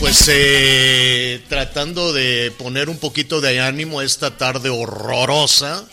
[0.00, 5.88] Pues eh, tratando de poner un poquito de ánimo esta tarde horrorosa,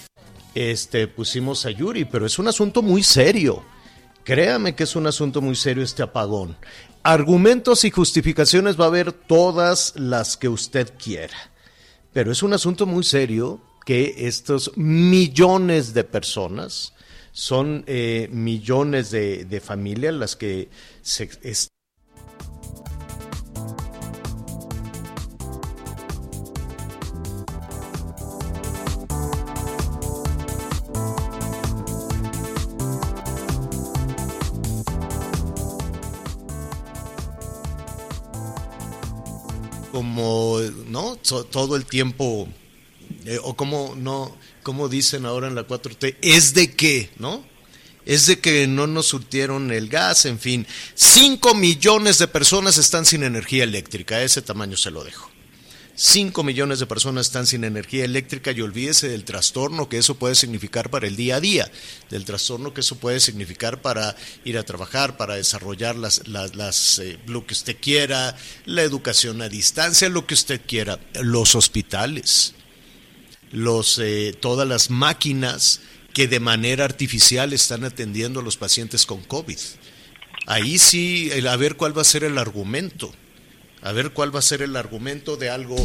[0.56, 3.64] este pusimos a Yuri, pero es un asunto muy serio.
[4.24, 6.58] Créame que es un asunto muy serio este apagón.
[7.04, 11.52] Argumentos y justificaciones va a haber todas las que usted quiera.
[12.12, 16.96] Pero es un asunto muy serio que estos millones de personas,
[17.36, 20.70] son eh, millones de, familias las que
[21.02, 21.30] se,
[40.88, 42.48] no todo el tiempo
[43.26, 47.44] eh, o como no como dicen ahora en la 4T es de qué no
[48.06, 50.68] es de que no nos surtieron el gas en fin.
[50.94, 55.35] 5 millones de personas están sin energía eléctrica ese tamaño se lo dejo
[55.98, 60.36] 5 millones de personas están sin energía eléctrica y olvídese del trastorno que eso puede
[60.36, 61.72] significar para el día a día,
[62.10, 67.48] del trastorno que eso puede significar para ir a trabajar, para desarrollar las, eh, lo
[67.48, 68.36] que usted quiera,
[68.66, 72.54] la educación a distancia, lo que usted quiera, los hospitales,
[73.52, 75.80] los, eh, todas las máquinas
[76.14, 79.60] que de manera artificial están atendiendo a los pacientes con COVID.
[80.46, 83.14] Ahí sí, el- a ver cuál va a ser el argumento
[83.86, 85.78] a ver cuál va a ser el argumento de algo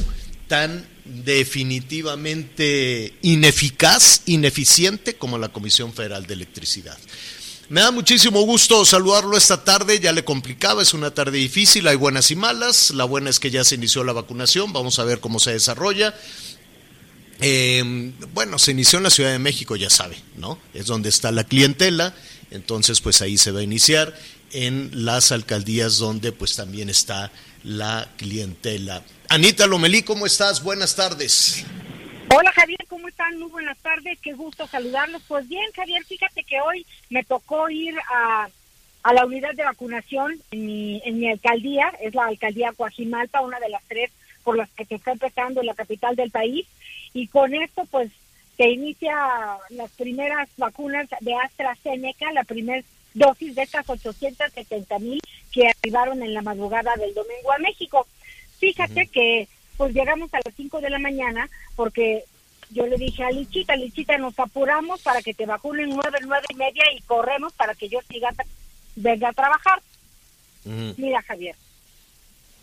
[0.49, 6.97] tan definitivamente ineficaz, ineficiente como la Comisión Federal de Electricidad.
[7.69, 11.97] Me da muchísimo gusto saludarlo esta tarde, ya le complicaba, es una tarde difícil, hay
[11.97, 15.21] buenas y malas, la buena es que ya se inició la vacunación, vamos a ver
[15.21, 16.15] cómo se desarrolla.
[17.43, 20.59] Eh, bueno, se inició en la Ciudad de México, ya sabe, ¿no?
[20.73, 22.15] Es donde está la clientela,
[22.51, 24.19] entonces pues ahí se va a iniciar
[24.53, 27.31] en las alcaldías donde pues también está
[27.65, 29.03] la clientela.
[29.29, 30.63] Anita Lomelí, ¿cómo estás?
[30.63, 31.65] Buenas tardes.
[32.35, 33.39] Hola Javier, ¿cómo están?
[33.39, 35.23] Muy buenas tardes, qué gusto saludarlos.
[35.27, 38.49] Pues bien, Javier, fíjate que hoy me tocó ir a,
[39.03, 43.59] a la unidad de vacunación en mi, en mi alcaldía, es la alcaldía Coajimalpa, una
[43.59, 44.11] de las tres
[44.45, 46.67] por las que se está empezando en la capital del país,
[47.13, 48.11] y con esto pues
[48.57, 49.17] se inicia
[49.71, 52.85] las primeras vacunas de AstraZeneca, la primera
[53.15, 55.21] dosis de estas 870 mil
[55.53, 58.07] que arribaron en la madrugada del domingo a México.
[58.59, 62.25] Fíjate que pues llegamos a las 5 de la mañana porque
[62.71, 66.55] yo le dije a Lichita, Lichita, nos apuramos para que te vacunen nueve, nueve y
[66.55, 68.31] media y corremos para que yo siga,
[68.95, 69.83] venga a trabajar.
[70.65, 71.57] Mira, Javier,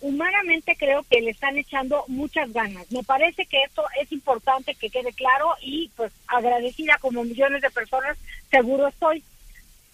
[0.01, 2.89] humanamente creo que le están echando muchas ganas.
[2.91, 7.69] Me parece que esto es importante que quede claro y pues agradecida como millones de
[7.69, 8.17] personas,
[8.49, 9.23] seguro estoy.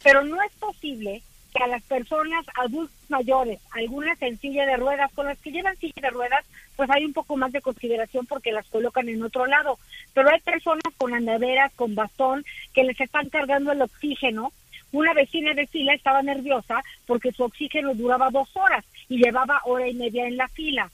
[0.03, 5.11] Pero no es posible que a las personas adultos mayores, algunas en silla de ruedas,
[5.13, 6.44] con las que llevan silla de ruedas,
[6.75, 9.77] pues hay un poco más de consideración porque las colocan en otro lado.
[10.13, 14.51] Pero hay personas con andaderas, con bastón, que les están cargando el oxígeno.
[14.91, 19.88] Una vecina de fila estaba nerviosa porque su oxígeno duraba dos horas y llevaba hora
[19.88, 20.91] y media en la fila.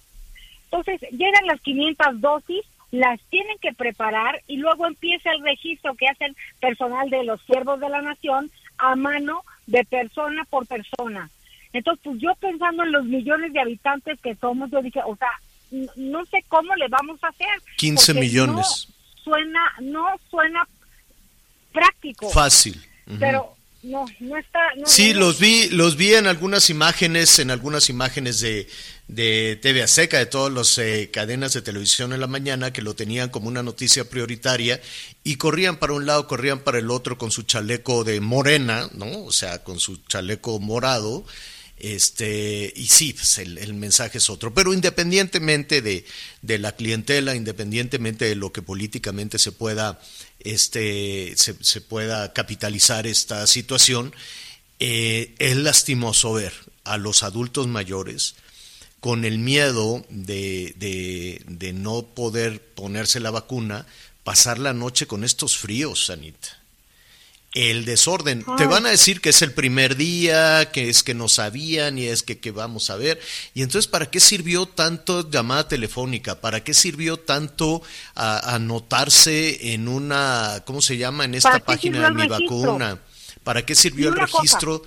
[0.66, 6.08] Entonces, llegan las 500 dosis, las tienen que preparar y luego empieza el registro que
[6.08, 11.30] hacen personal de los siervos de la nación a mano de persona por persona.
[11.72, 15.30] Entonces, pues yo pensando en los millones de habitantes que somos, yo dije, o sea,
[15.96, 17.48] no sé cómo le vamos a hacer.
[17.78, 18.88] 15 porque millones.
[18.88, 20.68] No suena, no suena
[21.72, 22.30] práctico.
[22.30, 22.82] Fácil.
[23.20, 24.60] Pero no, no está.
[24.78, 28.68] No, Sí, no- los vi, los vi en algunas imágenes, en algunas imágenes de,
[29.08, 32.96] de TV Azteca, de todas las eh, cadenas de televisión en la mañana, que lo
[32.96, 34.82] tenían como una noticia prioritaria
[35.24, 39.24] y corrían para un lado, corrían para el otro con su chaleco de morena, ¿no?
[39.26, 41.26] O sea, con su chaleco morado.
[41.82, 44.54] Este, y sí, pues el, el mensaje es otro.
[44.54, 46.06] Pero independientemente de,
[46.42, 49.98] de la clientela, independientemente de lo que políticamente se pueda,
[50.40, 54.14] este, se, pueda capitalizar esta situación,
[54.80, 56.54] eh, es lastimoso ver
[56.84, 58.36] a los adultos mayores
[59.00, 63.86] con el miedo de, de, de no poder ponerse la vacuna,
[64.24, 66.59] pasar la noche con estos fríos, Anita.
[67.56, 68.46] El desorden.
[68.58, 72.06] Te van a decir que es el primer día, que es que no sabían y
[72.06, 73.20] es que, que vamos a ver.
[73.56, 76.40] Y entonces, ¿para qué sirvió tanto llamada telefónica?
[76.40, 77.82] ¿Para qué sirvió tanto
[78.14, 81.26] a- anotarse en una, ¿cómo se llama?
[81.26, 82.62] En esta ¿Para qué página de mi registro?
[82.62, 83.00] vacuna.
[83.44, 84.84] ¿Para qué sirvió el registro?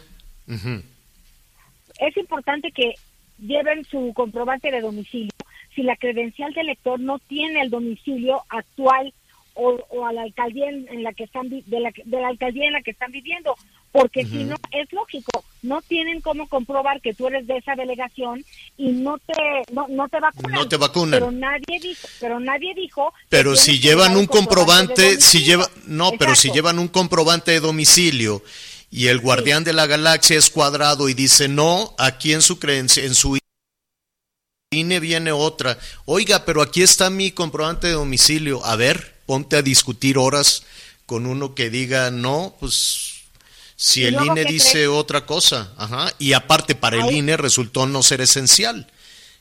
[1.98, 2.94] Es importante que
[3.38, 5.32] lleven su comprobante de domicilio.
[5.74, 9.12] Si la credencial del lector no tiene el domicilio actual
[9.54, 12.66] o, o a la alcaldía en, en la que están de la, de la alcaldía
[12.66, 13.54] en la que están viviendo,
[13.90, 18.44] porque si no es lógico, no tienen cómo comprobar que tú eres de esa delegación
[18.78, 19.34] y no te
[19.72, 20.52] no, no te vacunan.
[20.52, 21.20] No te vacunan.
[21.20, 23.12] Pero nadie dijo, pero nadie dijo.
[23.28, 28.42] Pero si llevan un comprobante si lleva, no, pero si llevan un comprobante de domicilio
[28.90, 33.04] y el guardián de la galaxia es cuadrado y dice no, aquí en su creencia,
[33.04, 33.38] en su
[34.72, 35.78] INE viene otra.
[36.06, 38.64] Oiga, pero aquí está mi comprobante de domicilio.
[38.64, 40.62] A ver, ponte a discutir horas
[41.06, 43.22] con uno que diga no, pues
[43.76, 44.88] si ¿Y el INE dice crees?
[44.88, 48.86] otra cosa, ajá, y aparte para el INE resultó no ser esencial.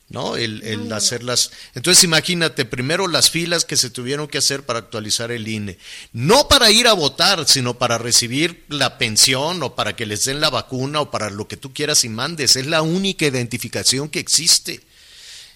[0.07, 0.37] ¿no?
[0.37, 1.51] El, el hacerlas.
[1.75, 5.77] Entonces imagínate, primero las filas que se tuvieron que hacer para actualizar el INE.
[6.13, 10.39] No para ir a votar, sino para recibir la pensión o para que les den
[10.39, 12.55] la vacuna o para lo que tú quieras y mandes.
[12.55, 14.81] Es la única identificación que existe.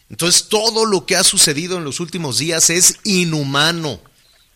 [0.09, 4.01] Entonces todo lo que ha sucedido en los últimos días es inhumano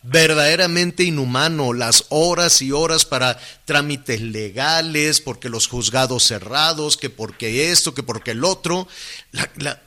[0.02, 7.72] verdaderamente inhumano, las horas y horas para trámites legales, porque los juzgados cerrados, que porque
[7.72, 8.88] esto, que porque el otro.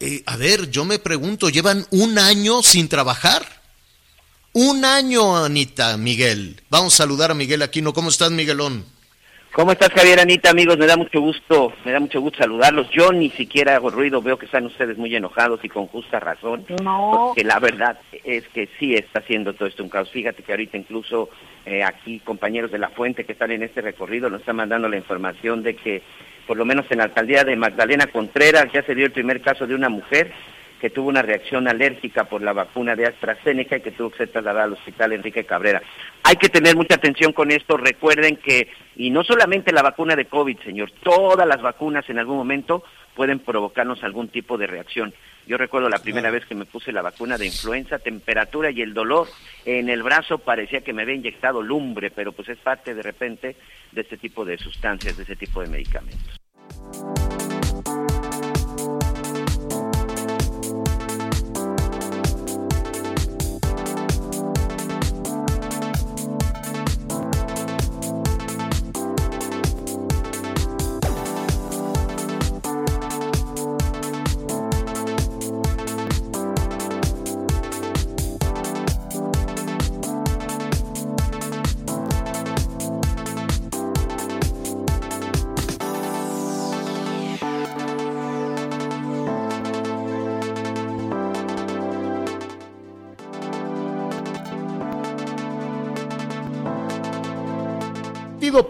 [0.01, 3.63] Eh, a ver, yo me pregunto, ¿llevan un año sin trabajar?
[4.53, 6.63] Un año, Anita, Miguel.
[6.69, 7.95] Vamos a saludar a Miguel Aquino.
[7.95, 8.85] ¿Cómo estás, Miguelón?
[9.53, 10.79] ¿Cómo estás, Javier, Anita, amigos?
[10.79, 12.89] Me da mucho gusto, me da mucho gusto saludarlos.
[12.89, 16.65] Yo ni siquiera hago ruido, veo que están ustedes muy enojados y con justa razón.
[16.83, 17.11] No.
[17.13, 20.09] Porque la verdad es que sí está haciendo todo esto un caos.
[20.11, 21.29] Fíjate que ahorita incluso
[21.67, 24.97] eh, aquí compañeros de la fuente que están en este recorrido nos están mandando la
[24.97, 26.03] información de que
[26.47, 29.67] por lo menos en la alcaldía de Magdalena Contreras ya se dio el primer caso
[29.67, 30.33] de una mujer
[30.83, 34.31] que tuvo una reacción alérgica por la vacuna de AstraZeneca y que tuvo que ser
[34.31, 35.81] trasladada al hospital Enrique Cabrera.
[36.25, 37.77] Hay que tener mucha atención con esto.
[37.77, 42.37] Recuerden que, y no solamente la vacuna de COVID, señor, todas las vacunas en algún
[42.37, 42.83] momento
[43.15, 45.15] pueden provocarnos algún tipo de reacción.
[45.47, 48.93] Yo recuerdo la primera vez que me puse la vacuna de influenza, temperatura y el
[48.93, 49.29] dolor
[49.65, 53.55] en el brazo parecía que me había inyectado lumbre, pero pues es parte de repente
[53.93, 56.42] de este tipo de sustancias, de ese tipo de medicamentos.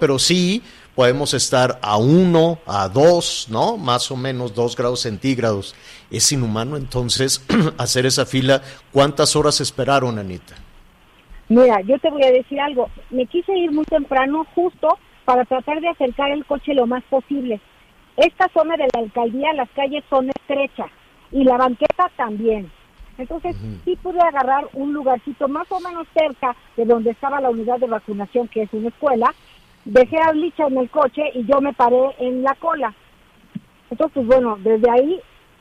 [0.02, 0.60] Pero sí
[0.96, 3.76] podemos estar a uno, a dos, ¿no?
[3.76, 5.76] Más o menos dos grados centígrados.
[6.10, 7.46] Es inhumano entonces
[7.78, 8.62] hacer esa fila.
[8.90, 10.56] ¿Cuántas horas esperaron, Anita?
[11.48, 12.90] Mira, yo te voy a decir algo.
[13.10, 17.60] Me quise ir muy temprano justo para tratar de acercar el coche lo más posible.
[18.16, 20.90] Esta zona de la alcaldía, las calles son estrechas
[21.30, 22.68] y la banqueta también.
[23.18, 23.54] Entonces,
[23.84, 27.86] sí pude agarrar un lugarcito más o menos cerca de donde estaba la unidad de
[27.86, 29.32] vacunación, que es una escuela.
[29.84, 32.94] Dejé a Licha en el coche y yo me paré en la cola.
[33.90, 35.20] Entonces, pues bueno, desde ahí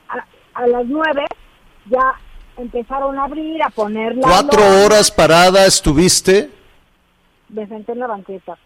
[0.09, 0.25] a,
[0.63, 1.25] a las nueve
[1.89, 2.13] ya
[2.57, 4.85] empezaron a abrir, a poner la ¿Cuatro lona.
[4.85, 6.49] horas parada estuviste?
[7.49, 8.57] Me senté en la banqueta.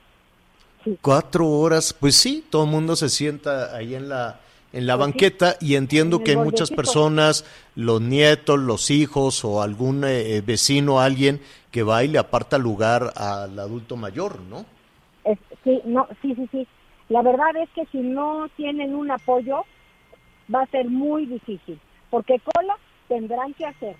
[1.01, 4.39] Cuatro horas, pues sí, todo el mundo se sienta ahí en la,
[4.71, 7.45] en la Pues sí, banqueta y entiendo en que el muchas personas,
[7.75, 13.13] los nietos, los hijos o algún eh, vecino, alguien que va y le aparta lugar
[13.15, 14.65] al adulto mayor, ¿no?
[15.65, 16.67] Sí, no, sí, sí, sí.
[17.09, 19.65] La verdad es que si no tienen un apoyo,
[20.53, 21.79] va a ser muy difícil,
[22.09, 23.95] porque cola tendrán que hacer,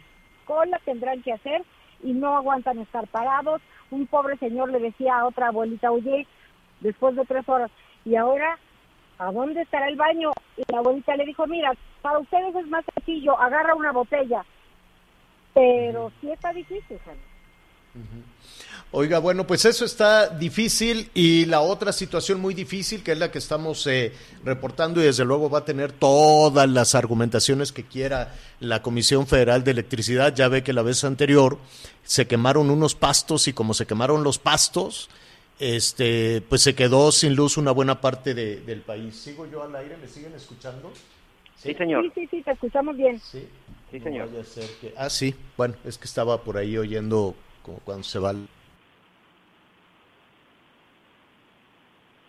[0.46, 1.64] cola tendrán que hacer
[2.04, 3.62] y no aguantan estar parados.
[3.92, 6.28] Un pobre señor le decía a otra abuelita, oye,
[6.82, 7.72] después de tres horas,
[8.06, 8.58] y ahora,
[9.18, 10.32] ¿a dónde estará el baño?
[10.58, 14.46] Y la abuelita le dijo, mira, para ustedes es más sencillo, agarra una botella.
[15.54, 17.22] Pero sí está difícil, Jaime.
[18.92, 23.30] Oiga, bueno, pues eso está difícil y la otra situación muy difícil, que es la
[23.30, 24.14] que estamos eh,
[24.46, 29.66] reportando y desde luego va a tener todas las argumentaciones que quiera la Comisión Federal
[29.66, 30.34] de Electricidad.
[30.34, 31.58] Ya ve que la vez anterior
[32.06, 35.10] se quemaron unos pastos y como se quemaron los pastos,
[35.60, 39.14] este, pues se quedó sin luz una buena parte de- del país.
[39.18, 39.98] ¿Sigo yo al aire?
[39.98, 40.94] ¿Me siguen escuchando?
[41.62, 42.04] Sí, señor.
[42.06, 43.20] Sí, sí, sí, te escuchamos bien.
[43.20, 43.46] Sí.
[43.92, 44.30] Sí, No señor.
[44.30, 45.36] vaya a ser que- Ah, sí.
[45.58, 48.34] Bueno, es que estaba por ahí oyendo como cuando se va...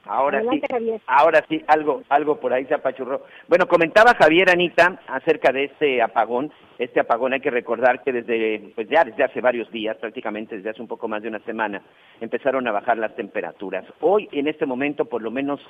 [0.06, 1.00] Ahora Adelante, sí, Javier.
[1.06, 3.22] ahora sí, algo, algo por ahí se apachurró.
[3.48, 6.52] Bueno, comentaba Javier Anita acerca de este apagón.
[6.78, 10.70] Este apagón hay que recordar que desde, pues ya desde hace varios días, prácticamente desde
[10.70, 11.80] hace un poco más de una semana,
[12.20, 13.84] empezaron a bajar las temperaturas.
[14.00, 15.60] Hoy, en este momento, por lo menos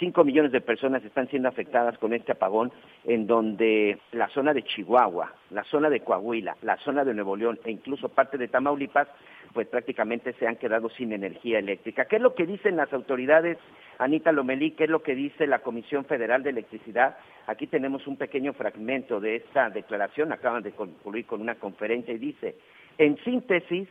[0.00, 2.72] 5 millones de personas están siendo afectadas con este apagón,
[3.04, 7.58] en donde la zona de Chihuahua, la zona de Coahuila, la zona de Nuevo León
[7.64, 9.08] e incluso parte de Tamaulipas,
[9.56, 12.04] pues prácticamente se han quedado sin energía eléctrica.
[12.04, 13.56] ¿Qué es lo que dicen las autoridades,
[13.96, 14.72] Anita Lomelí?
[14.72, 17.16] ¿Qué es lo que dice la Comisión Federal de Electricidad?
[17.46, 22.18] Aquí tenemos un pequeño fragmento de esta declaración, acaban de concluir con una conferencia y
[22.18, 22.56] dice,
[22.98, 23.88] en síntesis,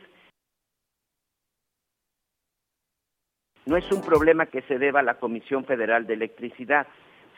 [3.64, 6.86] no es un problema que se deba a la Comisión Federal de Electricidad,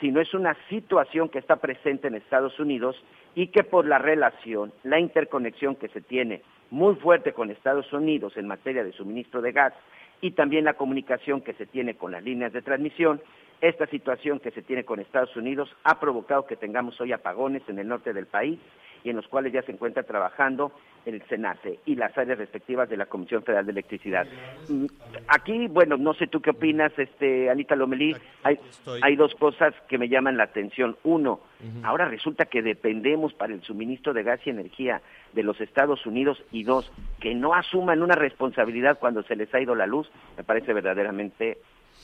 [0.00, 3.02] sino es una situación que está presente en Estados Unidos
[3.34, 8.36] y que por la relación, la interconexión que se tiene muy fuerte con Estados Unidos
[8.36, 9.72] en materia de suministro de gas
[10.20, 13.20] y también la comunicación que se tiene con las líneas de transmisión,
[13.60, 17.78] esta situación que se tiene con Estados Unidos ha provocado que tengamos hoy apagones en
[17.78, 18.58] el norte del país
[19.04, 20.72] y en los cuales ya se encuentra trabajando
[21.06, 24.26] el SENACE y las áreas respectivas de la Comisión Federal de Electricidad.
[24.68, 24.86] Mm,
[25.28, 28.58] Aquí, bueno, no sé tú qué opinas, este, Anita Lomelí, hay,
[29.02, 30.96] hay dos cosas que me llaman la atención.
[31.04, 31.40] Uno,
[31.82, 35.02] ahora resulta que dependemos para el suministro de gas y energía
[35.32, 36.90] de los Estados Unidos y dos,
[37.20, 41.58] que no asuman una responsabilidad cuando se les ha ido la luz, me parece verdaderamente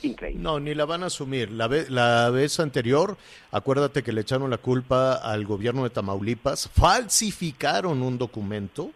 [0.04, 0.42] increíble.
[0.42, 1.50] No, ni la van a asumir.
[1.50, 3.16] La, ve- la vez anterior,
[3.50, 8.90] acuérdate que le echaron la culpa al gobierno de Tamaulipas, falsificaron un documento,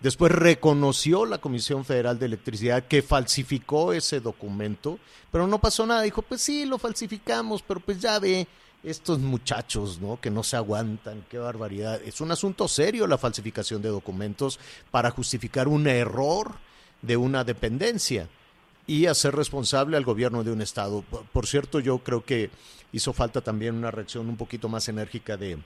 [0.00, 4.98] después reconoció la Comisión Federal de Electricidad que falsificó ese documento,
[5.32, 6.02] pero no pasó nada.
[6.02, 8.46] Dijo, pues sí, lo falsificamos, pero pues ya ve
[8.82, 10.20] estos muchachos, ¿no?
[10.20, 12.00] Que no se aguantan, qué barbaridad.
[12.04, 16.52] Es un asunto serio la falsificación de documentos para justificar un error
[17.00, 18.28] de una dependencia
[18.86, 21.02] y hacer responsable al gobierno de un estado.
[21.32, 22.50] Por, cierto, yo creo que
[22.92, 25.58] hizo falta también una reacción un poquito más enérgica de,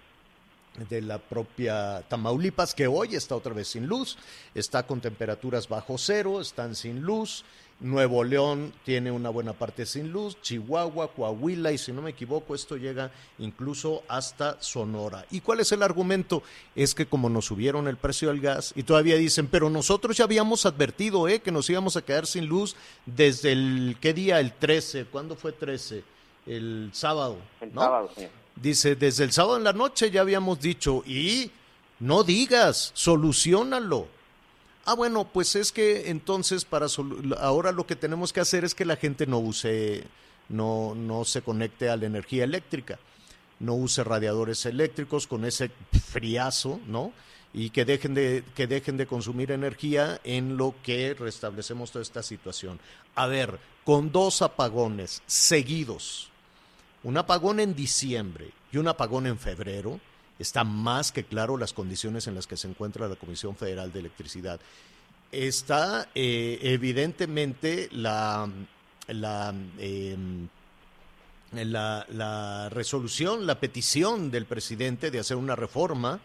[0.89, 4.17] de la propia Tamaulipas, que hoy está otra vez sin luz,
[4.55, 7.45] está con temperaturas bajo cero, están sin luz.
[7.81, 12.57] Nuevo León tiene una buena parte sin luz, Chihuahua, Coahuila y si no me equivoco
[12.57, 15.25] esto llega incluso hasta Sonora.
[15.31, 16.43] ¿Y cuál es el argumento?
[16.75, 20.25] Es que como nos subieron el precio del gas y todavía dicen, pero nosotros ya
[20.25, 21.39] habíamos advertido ¿eh?
[21.39, 22.75] que nos íbamos a quedar sin luz
[23.07, 24.41] desde el, ¿qué día?
[24.41, 26.03] El 13, ¿cuándo fue 13?
[26.47, 27.37] El sábado.
[27.61, 27.81] El ¿no?
[27.81, 28.31] sábado, señor.
[28.61, 31.51] Dice, desde el sábado en la noche ya habíamos dicho, y
[32.01, 34.09] no digas, solucionalo.
[34.85, 36.87] Ah, bueno, pues es que entonces para
[37.39, 40.05] ahora lo que tenemos que hacer es que la gente no use,
[40.49, 42.99] no, no se conecte a la energía eléctrica,
[43.61, 45.71] no use radiadores eléctricos con ese
[46.11, 47.13] friazo, ¿no?
[47.53, 52.23] Y que dejen de, que dejen de consumir energía en lo que restablecemos toda esta
[52.23, 52.81] situación.
[53.15, 56.28] A ver, con dos apagones seguidos,
[57.05, 60.01] un apagón en diciembre y un apagón en febrero,
[60.39, 64.01] está más que claro las condiciones en las que se encuentra la Comisión Federal de
[64.01, 64.61] Electricidad.
[65.31, 67.91] Está eh, evidentemente eh,
[71.53, 76.21] la, la resolución, la petición del presidente de hacer una reforma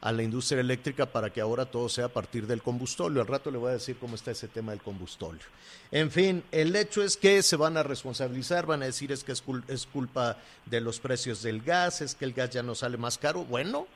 [0.00, 3.20] a la industria eléctrica para que ahora todo sea a partir del combustóleo.
[3.20, 5.42] Al rato le voy a decir cómo está ese tema del combustóleo.
[5.90, 9.32] En fin, el hecho es que se van a responsabilizar, van a decir es que
[9.32, 12.96] es, es culpa de los precios del gas, es que el gas ya no sale
[12.96, 13.44] más caro.
[13.44, 13.86] Bueno,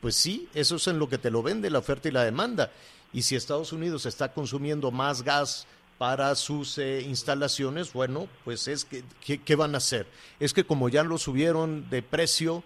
[0.00, 2.72] pues sí, eso es en lo que te lo vende la oferta y la demanda.
[3.12, 5.66] Y si Estados Unidos está consumiendo más gas
[5.98, 10.06] para sus eh, instalaciones, bueno, pues es que, ¿qué, qué van a hacer?
[10.40, 12.62] Es que como ya lo subieron de precio,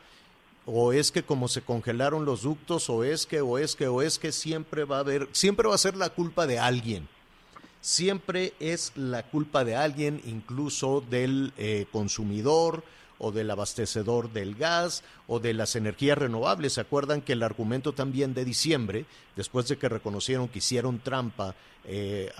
[0.66, 4.02] o es que como se congelaron los ductos, o es que, o es que, o
[4.02, 7.08] es que siempre va a haber, siempre va a ser la culpa de alguien.
[7.80, 12.84] siempre es la culpa de alguien, incluso del eh, consumidor
[13.18, 16.74] o del abastecedor del gas o de las energías renovables.
[16.74, 19.04] ¿Se acuerdan que el argumento también de diciembre,
[19.34, 22.30] después de que reconocieron que hicieron trampa eh,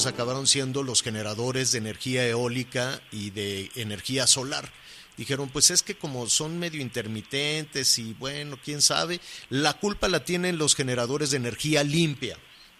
[0.00, 4.72] pues acabaron siendo los generadores de energía eólica y de energía solar.
[5.18, 10.24] Dijeron, pues es que como son medio intermitentes y bueno, quién sabe, la culpa la
[10.24, 12.38] tienen los generadores de energía limpia.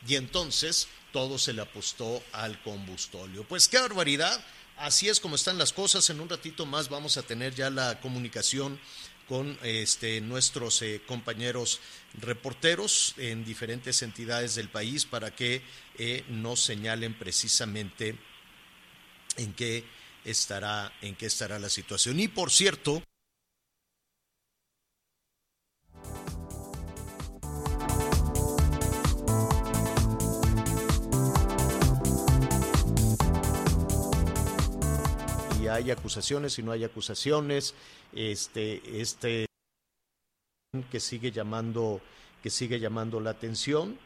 [0.08, 3.44] Y entonces todo se le apostó al combustóleo.
[3.44, 4.42] Pues qué barbaridad.
[4.78, 6.08] Así es como están las cosas.
[6.08, 8.80] En un ratito más vamos a tener ya la comunicación
[9.30, 11.78] con este, nuestros eh, compañeros
[12.20, 15.62] reporteros en diferentes entidades del país para que
[15.98, 18.16] eh, nos señalen precisamente
[19.36, 19.84] en qué
[20.24, 22.18] estará en qué estará la situación.
[22.18, 23.04] Y por cierto,
[35.70, 37.74] hay acusaciones y no hay acusaciones,
[38.14, 39.46] este este
[40.90, 42.00] que sigue llamando
[42.42, 43.98] que sigue llamando la atención,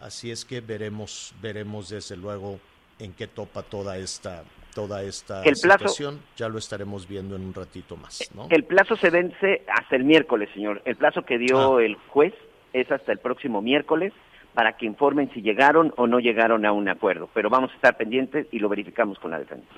[0.00, 2.58] así es que veremos veremos desde luego
[2.98, 7.42] en qué topa toda esta toda esta El plazo- situación, ya lo estaremos viendo en
[7.42, 8.46] un ratito más, ¿no?
[8.50, 10.80] El plazo se vence hasta el miércoles, señor.
[10.86, 11.84] El plazo que dio Ah.
[11.84, 12.32] el juez
[12.72, 14.14] es hasta el próximo miércoles
[14.54, 17.28] para que informen si llegaron o no llegaron a un acuerdo.
[17.34, 19.68] Pero vamos a estar pendientes y lo verificamos con la defensa.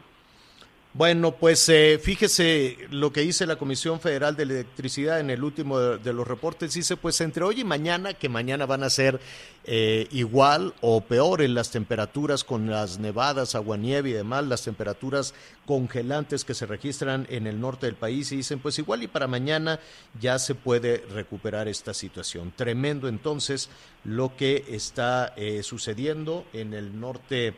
[0.97, 5.81] Bueno, pues eh, fíjese lo que dice la Comisión Federal de Electricidad en el último
[5.81, 6.73] de, los reportes.
[6.73, 9.19] Dice, pues entre hoy y mañana, que mañana van a ser
[9.65, 15.35] eh, igual o peor en las temperaturas con las nevadas, aguanieve y demás, las temperaturas
[15.67, 18.31] congelantes que se registran en el norte del país.
[18.31, 19.81] Y dicen, pues igual y para mañana
[20.21, 22.53] ya se puede recuperar esta situación.
[22.55, 23.69] Tremendo entonces
[24.05, 27.57] lo que está eh, sucediendo en el norte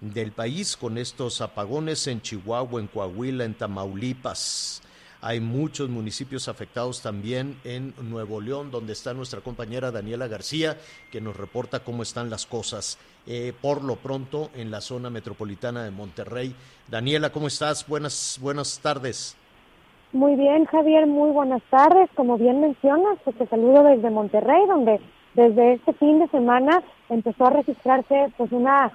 [0.00, 4.82] del país con estos apagones en Chihuahua, en Coahuila, en Tamaulipas.
[5.20, 10.76] Hay muchos municipios afectados también en Nuevo León, donde está nuestra compañera Daniela García,
[11.10, 15.82] que nos reporta cómo están las cosas eh, por lo pronto en la zona metropolitana
[15.82, 16.54] de Monterrey.
[16.88, 17.86] Daniela, ¿cómo estás?
[17.88, 19.36] Buenas, buenas tardes.
[20.12, 22.08] Muy bien, Javier, muy buenas tardes.
[22.14, 25.00] Como bien mencionas, pues te saludo desde Monterrey, donde
[25.34, 28.92] desde este fin de semana empezó a registrarse pues una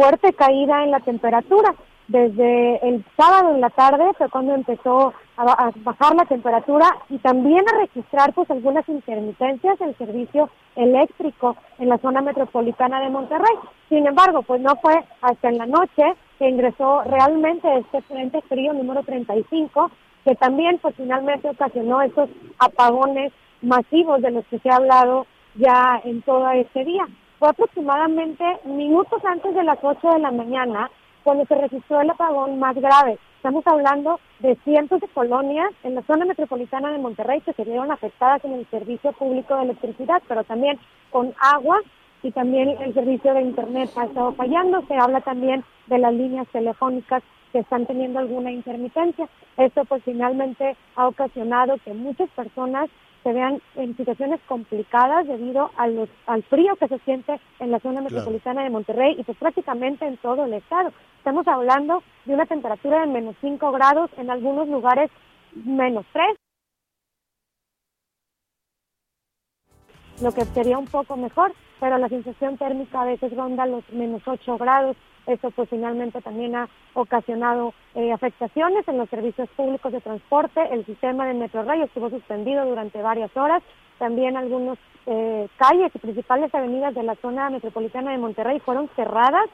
[0.00, 1.74] fuerte caída en la temperatura.
[2.08, 6.86] Desde el sábado en la tarde fue cuando empezó a, ba- a bajar la temperatura
[7.10, 13.10] y también a registrar pues algunas intermitencias del servicio eléctrico en la zona metropolitana de
[13.10, 13.54] Monterrey.
[13.90, 16.02] Sin embargo, pues no fue hasta en la noche
[16.38, 19.90] que ingresó realmente este frente frío número 35
[20.24, 23.32] que también pues finalmente ocasionó esos apagones
[23.62, 27.06] masivos de los que se ha hablado ya en todo este día.
[27.40, 30.90] Fue aproximadamente minutos antes de las 8 de la mañana
[31.22, 33.18] cuando se registró el apagón más grave.
[33.36, 37.90] Estamos hablando de cientos de colonias en la zona metropolitana de Monterrey que se vieron
[37.90, 41.80] afectadas en el servicio público de electricidad, pero también con agua
[42.22, 44.82] y también el servicio de Internet ha estado fallando.
[44.86, 47.22] Se habla también de las líneas telefónicas
[47.52, 49.30] que están teniendo alguna intermitencia.
[49.56, 52.90] Esto pues finalmente ha ocasionado que muchas personas
[53.22, 57.80] se vean en situaciones complicadas debido a los, al frío que se siente en la
[57.80, 60.92] zona metropolitana de Monterrey y pues prácticamente en todo el estado.
[61.18, 65.10] Estamos hablando de una temperatura de menos 5 grados, en algunos lugares
[65.54, 66.36] menos 3,
[70.22, 74.22] lo que sería un poco mejor, pero la sensación térmica a veces ronda los menos
[74.26, 74.96] 8 grados.
[75.26, 80.60] Eso pues finalmente también ha ocasionado eh, afectaciones en los servicios públicos de transporte.
[80.70, 83.62] El sistema de Metrorrey estuvo suspendido durante varias horas.
[83.98, 89.48] También algunas eh, calles y principales avenidas de la zona metropolitana de Monterrey fueron cerradas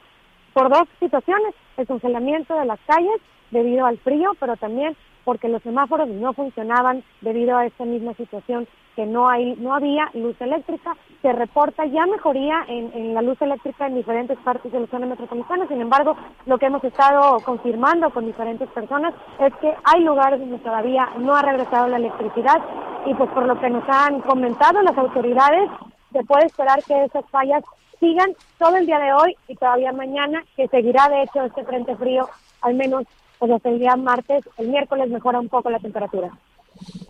[0.53, 4.95] por dos situaciones, el congelamiento de las calles debido al frío, pero también
[5.27, 10.09] porque los semáforos no funcionaban debido a esta misma situación que no hay no había
[10.13, 10.95] luz eléctrica.
[11.21, 15.05] Se reporta ya mejoría en, en la luz eléctrica en diferentes partes de la zona
[15.05, 15.67] metropolitana.
[15.67, 20.59] Sin embargo, lo que hemos estado confirmando con diferentes personas es que hay lugares donde
[20.59, 22.61] todavía no ha regresado la electricidad
[23.05, 25.69] y pues por lo que nos han comentado las autoridades,
[26.13, 27.65] se puede esperar que esas fallas
[27.99, 31.97] sigan todo el día de hoy y todavía mañana, que seguirá de hecho este frente
[31.97, 32.29] frío,
[32.61, 33.03] al menos
[33.39, 36.31] pues hasta el día martes, el miércoles mejora un poco la temperatura.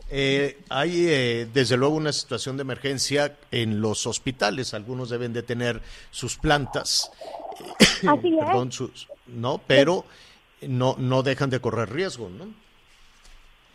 [0.09, 4.73] Eh, hay eh, desde luego una situación de emergencia en los hospitales.
[4.73, 7.11] Algunos deben de tener sus plantas,
[8.07, 8.45] Así es.
[8.45, 10.05] perdón, sus, no, pero
[10.61, 12.66] no no dejan de correr riesgo, ¿no?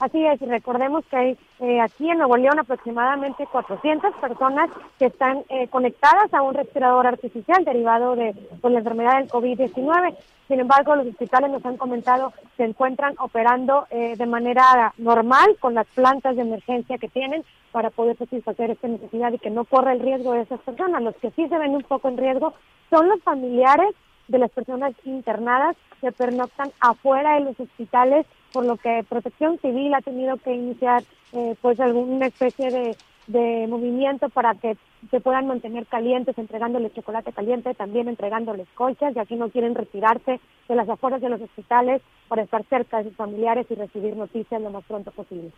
[0.03, 5.07] Así es, y recordemos que hay eh, aquí en Nuevo León aproximadamente 400 personas que
[5.07, 10.17] están eh, conectadas a un respirador artificial derivado de pues, la enfermedad del COVID-19.
[10.49, 15.57] Sin embargo, los hospitales nos han comentado que se encuentran operando eh, de manera normal
[15.61, 19.65] con las plantas de emergencia que tienen para poder satisfacer esta necesidad y que no
[19.65, 21.01] corra el riesgo de esas personas.
[21.01, 22.55] Los que sí se ven un poco en riesgo
[22.91, 23.95] son los familiares
[24.27, 29.95] de las personas internadas que pernoctan afuera de los hospitales por lo que Protección Civil
[29.95, 34.77] ha tenido que iniciar eh, pues alguna especie de, de movimiento para que
[35.11, 40.41] se puedan mantener calientes, entregándoles chocolate caliente, también entregándoles colchas, y aquí no quieren retirarse
[40.69, 44.61] de las afueras de los hospitales para estar cerca de sus familiares y recibir noticias
[44.61, 45.51] lo más pronto posible.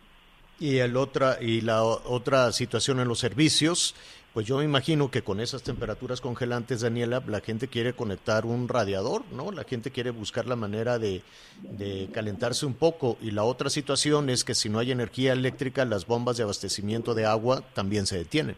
[0.59, 3.93] Y el otra y la otra situación en los servicios,
[4.35, 8.67] pues yo me imagino que con esas temperaturas congelantes, Daniela, la gente quiere conectar un
[8.67, 9.49] radiador, ¿no?
[9.53, 11.21] La gente quiere buscar la manera de,
[12.13, 13.15] calentarse un poco.
[13.21, 17.13] Y la otra situación es que si no hay energía eléctrica, las bombas de abastecimiento
[17.13, 18.57] de agua también se detienen.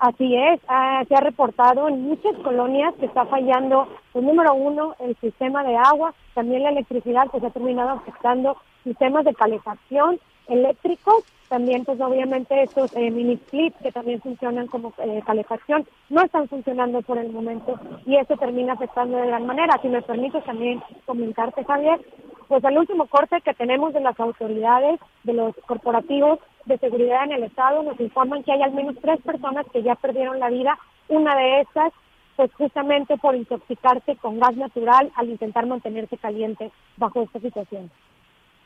[0.00, 4.96] Así es, ah, se ha reportado en muchas colonias que está fallando, pues, número uno,
[5.00, 11.24] el sistema de agua, también la electricidad, pues ha terminado afectando sistemas de calefacción eléctricos,
[11.48, 16.48] también pues obviamente estos eh, mini splits que también funcionan como eh, calefacción, no están
[16.48, 19.78] funcionando por el momento y eso termina afectando de gran manera.
[19.80, 22.00] Si me permites también comentarte, Javier,
[22.48, 27.32] pues el último corte que tenemos de las autoridades, de los corporativos de seguridad en
[27.32, 30.78] el Estado, nos informan que hay al menos tres personas que ya perdieron la vida.
[31.08, 31.92] Una de estas,
[32.34, 37.90] pues justamente por intoxicarse con gas natural al intentar mantenerse caliente bajo esta situación.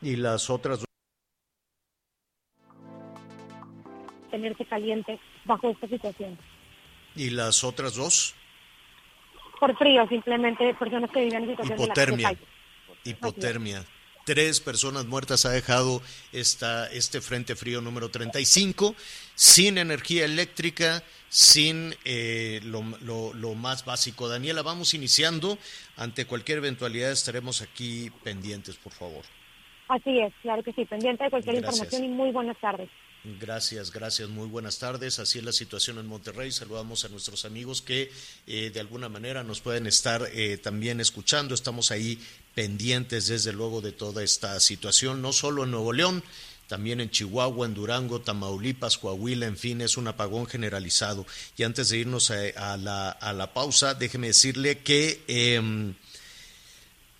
[0.02, 0.84] Y las otras
[4.30, 6.38] Tenerse caliente bajo esta situación.
[7.16, 8.34] y las otras dos,
[9.58, 12.38] Por frío, simplemente personas que viven en situación de la hipotermia.
[13.04, 13.84] Hipotermia.
[14.24, 18.94] Tres personas muertas ha dejado esta, este frente frío número 35,
[19.34, 24.28] sin energía eléctrica, sin eh, lo, lo- lo más básico.
[24.28, 25.58] Daniela, vamos iniciando.
[25.96, 29.24] Ante cualquier eventualidad estaremos aquí pendientes, por favor.
[29.88, 31.74] Así es, claro que sí, pendiente de cualquier Gracias.
[31.80, 32.88] información y muy buenas tardes.
[33.22, 35.18] Gracias, gracias, muy buenas tardes.
[35.18, 36.50] Así es la situación en Monterrey.
[36.50, 38.11] Saludamos a nuestros amigos que
[38.46, 41.54] eh, de alguna manera nos pueden estar eh, también escuchando.
[41.54, 42.18] Estamos ahí
[42.54, 46.22] pendientes, desde luego, de toda esta situación, no solo en Nuevo León,
[46.66, 51.26] también en Chihuahua, en Durango, Tamaulipas, Coahuila, en fin, es un apagón generalizado.
[51.59, 52.37] Y antes de irnos a,
[52.72, 55.22] a la, pausa, déjeme decirle que...
[55.28, 55.94] em,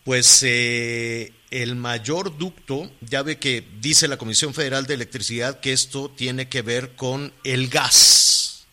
[0.03, 5.73] pues eh, el mayor ducto, ya ve que dice la Comisión Federal de Electricidad que
[5.73, 8.67] esto tiene que ver con el gas.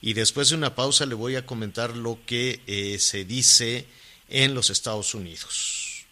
[0.00, 3.86] Y después de una pausa le voy a comentar lo que eh, se dice
[4.28, 6.06] en los Estados Unidos.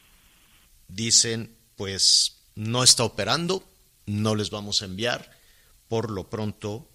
[0.89, 3.67] Dicen, pues no está operando,
[4.07, 5.37] no les vamos a enviar,
[5.89, 6.89] por lo pronto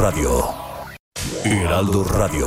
[0.00, 0.30] Radio.
[1.44, 2.46] Heraldo Radio.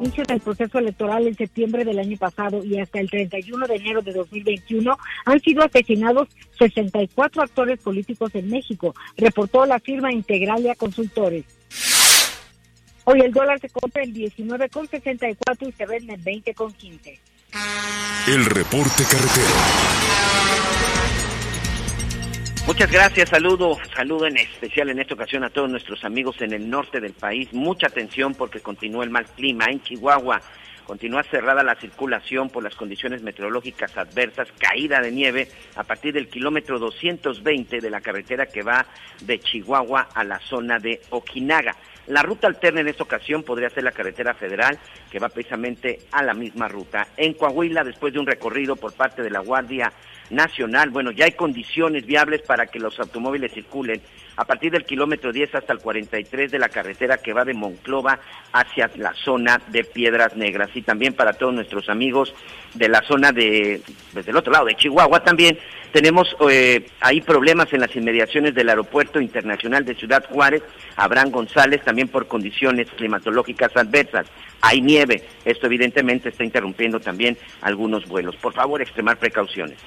[0.00, 4.02] inicio del proceso electoral en septiembre del año pasado y hasta el 31 de enero
[4.02, 11.44] de 2021 han sido asesinados 64 actores políticos en México, reportó la firma Integralia Consultores.
[13.04, 17.18] Hoy el dólar se compra en 19,64 y se vende en 20,15.
[18.26, 19.98] El reporte carretero.
[22.66, 26.68] Muchas gracias, saludo, saludo en especial en esta ocasión a todos nuestros amigos en el
[26.68, 27.52] norte del país.
[27.54, 30.42] Mucha atención porque continúa el mal clima en Chihuahua.
[30.84, 36.28] Continúa cerrada la circulación por las condiciones meteorológicas adversas, caída de nieve a partir del
[36.28, 38.86] kilómetro 220 de la carretera que va
[39.20, 41.74] de Chihuahua a la zona de Okinaga.
[42.08, 44.78] La ruta alterna en esta ocasión podría ser la carretera federal
[45.10, 47.08] que va precisamente a la misma ruta.
[47.16, 49.92] En Coahuila, después de un recorrido por parte de la Guardia
[50.30, 54.00] Nacional, bueno, ya hay condiciones viables para que los automóviles circulen
[54.38, 58.20] a partir del kilómetro 10 hasta el 43 de la carretera que va de Monclova
[58.52, 60.70] hacia la zona de Piedras Negras.
[60.74, 62.32] Y también para todos nuestros amigos
[62.74, 63.82] de la zona de,
[64.14, 65.58] desde el otro lado, de Chihuahua también,
[65.90, 66.86] tenemos eh,
[67.26, 70.62] problemas en las inmediaciones del Aeropuerto Internacional de Ciudad Juárez,
[70.94, 74.28] Abraham González, también por condiciones climatológicas adversas.
[74.60, 78.36] Hay nieve, esto evidentemente está interrumpiendo también algunos vuelos.
[78.36, 79.78] Por favor, extremar precauciones.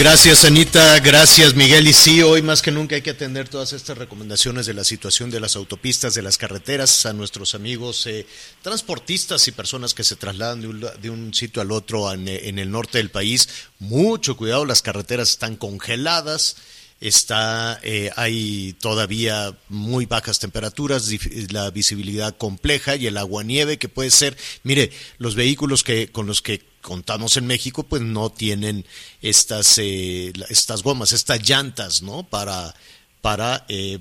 [0.00, 1.86] Gracias Anita, gracias Miguel.
[1.86, 5.30] Y sí, hoy más que nunca hay que atender todas estas recomendaciones de la situación
[5.30, 8.24] de las autopistas, de las carreteras, a nuestros amigos eh,
[8.62, 12.58] transportistas y personas que se trasladan de un, de un sitio al otro en, en
[12.58, 13.46] el norte del país.
[13.78, 16.56] Mucho cuidado, las carreteras están congeladas.
[17.02, 21.10] Está eh, hay todavía muy bajas temperaturas,
[21.50, 26.26] la visibilidad compleja y el agua nieve que puede ser, mire, los vehículos que con
[26.26, 28.84] los que contamos en México pues no tienen
[29.22, 32.22] estas eh, estas gomas, estas llantas, ¿no?
[32.22, 32.74] Para
[33.20, 34.00] para eh,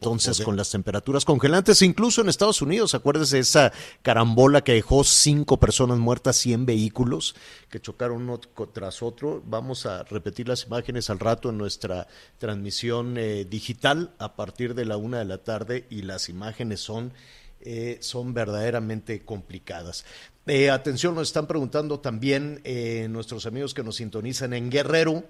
[0.00, 5.02] entonces, con las temperaturas congelantes, incluso en Estados Unidos, acuérdese de esa carambola que dejó
[5.02, 7.34] cinco personas muertas, 100 vehículos
[7.68, 8.38] que chocaron uno
[8.72, 9.42] tras otro.
[9.44, 12.06] Vamos a repetir las imágenes al rato en nuestra
[12.38, 17.12] transmisión eh, digital a partir de la una de la tarde y las imágenes son,
[17.70, 20.06] eh, son verdaderamente complicadas.
[20.46, 25.24] Eh, atención, nos están preguntando también eh, nuestros amigos que nos sintonizan en Guerrero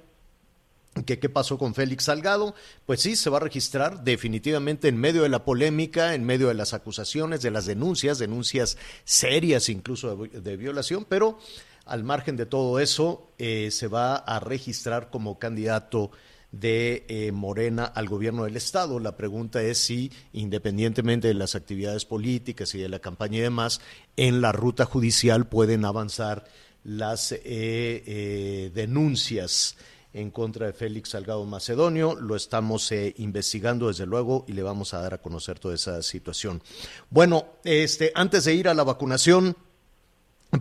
[1.04, 2.54] que qué pasó con Félix Salgado,
[2.86, 6.54] pues sí, se va a registrar definitivamente en medio de la polémica, en medio de
[6.54, 11.40] las acusaciones, de las denuncias, denuncias serias incluso de, violación, pero
[11.86, 16.12] al margen de todo eso, se va a registrar como candidato
[16.52, 19.00] de eh, Morena al gobierno del Estado.
[19.00, 23.80] La pregunta es si, independientemente de las actividades políticas y de la campaña y demás,
[24.16, 26.44] en la ruta judicial pueden avanzar
[26.84, 29.76] las eh, eh, denuncias
[30.14, 32.14] en contra de Félix Salgado Macedonio.
[32.14, 36.62] Lo estamos investigando desde luego y le vamos a dar a conocer toda esa situación.
[37.10, 39.54] Bueno, este, antes de ir a la vacunación,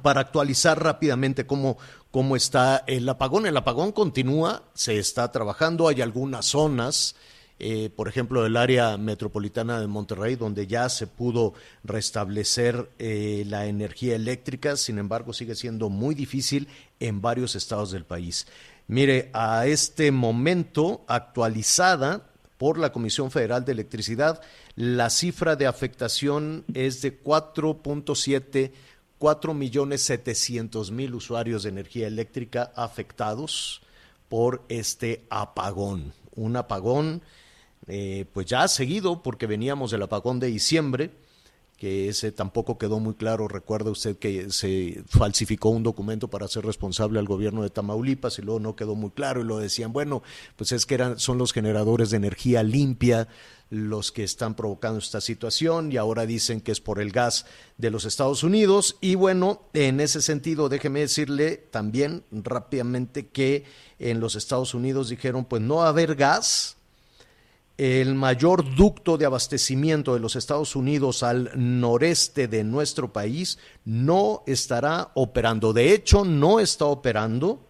[0.02, 1.78] para actualizar rápidamente cómo,
[2.12, 3.46] cómo está el apagón.
[3.46, 7.16] El apagón continúa, se está trabajando, hay algunas zonas.
[7.60, 13.66] Eh, por ejemplo, el área metropolitana de Monterrey, donde ya se pudo restablecer eh, la
[13.66, 16.68] energía eléctrica, sin embargo, sigue siendo muy difícil
[17.00, 18.46] en varios estados del país.
[18.88, 24.42] Mire, a este momento actualizada por la Comisión Federal de Electricidad,
[24.76, 28.72] la cifra de afectación es de 4.7,
[29.18, 33.82] 4 millones 700 mil usuarios de energía eléctrica afectados
[34.30, 36.14] por este apagón.
[36.36, 37.22] Un apagón,
[37.88, 41.12] eh, pues ya seguido, porque veníamos del apagón de diciembre,
[41.78, 43.48] que ese tampoco quedó muy claro.
[43.48, 48.42] Recuerda usted que se falsificó un documento para ser responsable al gobierno de Tamaulipas y
[48.42, 50.24] luego no quedó muy claro y lo decían, bueno,
[50.56, 53.28] pues es que eran, son los generadores de energía limpia
[53.70, 57.46] los que están provocando esta situación y ahora dicen que es por el gas
[57.78, 63.66] de los Estados Unidos y bueno, en ese sentido déjeme decirle también rápidamente que
[64.00, 66.77] en los Estados Unidos dijeron pues no va a haber gas
[67.78, 74.44] el mayor ducto de abastecimiento de los Estados Unidos al noreste de nuestro país no
[74.48, 75.74] estará operando.
[75.74, 77.68] De hecho, no está operando,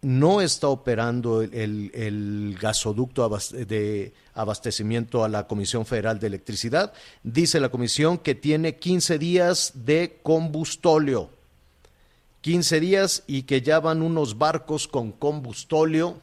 [0.00, 6.94] no está operando el, gasoducto de abastecimiento a la Comisión Federal de Electricidad.
[7.22, 11.28] Dice la Comisión que tiene 15 días de combustóleo.
[12.40, 16.22] 15 días y que ya van unos barcos con combustóleo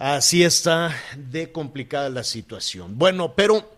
[0.00, 2.96] Así está de complicada la situación.
[2.96, 3.70] Bueno, pero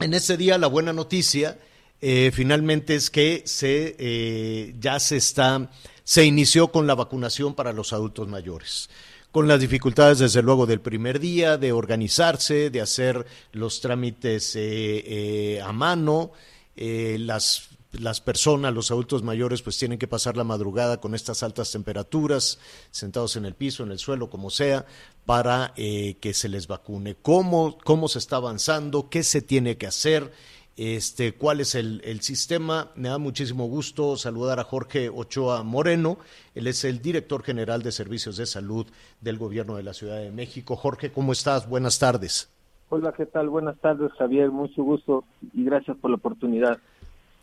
[0.00, 1.58] en ese día la buena noticia
[2.00, 5.70] eh, finalmente es que se eh, ya se está
[6.02, 8.88] se inició con la vacunación para los adultos mayores
[9.32, 15.60] con las dificultades desde luego del primer día, de organizarse, de hacer los trámites eh,
[15.62, 16.30] a mano,
[16.76, 17.68] las
[18.00, 22.58] las personas, los adultos mayores, pues tienen que pasar la madrugada con estas altas temperaturas,
[22.90, 24.86] sentados en el piso, en el suelo, como sea,
[25.26, 27.14] para eh, que se les vacune.
[27.14, 29.08] ¿Cómo, ¿Cómo se está avanzando?
[29.08, 30.32] ¿Qué se tiene que hacer?
[30.76, 32.90] Este, ¿Cuál es el, el sistema?
[32.96, 36.18] Me da muchísimo gusto saludar a Jorge Ochoa Moreno.
[36.54, 38.86] Él es el director general de Servicios de Salud
[39.20, 40.76] del Gobierno de la Ciudad de México.
[40.76, 41.68] Jorge, ¿cómo estás?
[41.68, 42.50] Buenas tardes.
[42.88, 43.48] Hola, ¿qué tal?
[43.48, 44.50] Buenas tardes, Javier.
[44.50, 46.78] Mucho gusto y gracias por la oportunidad.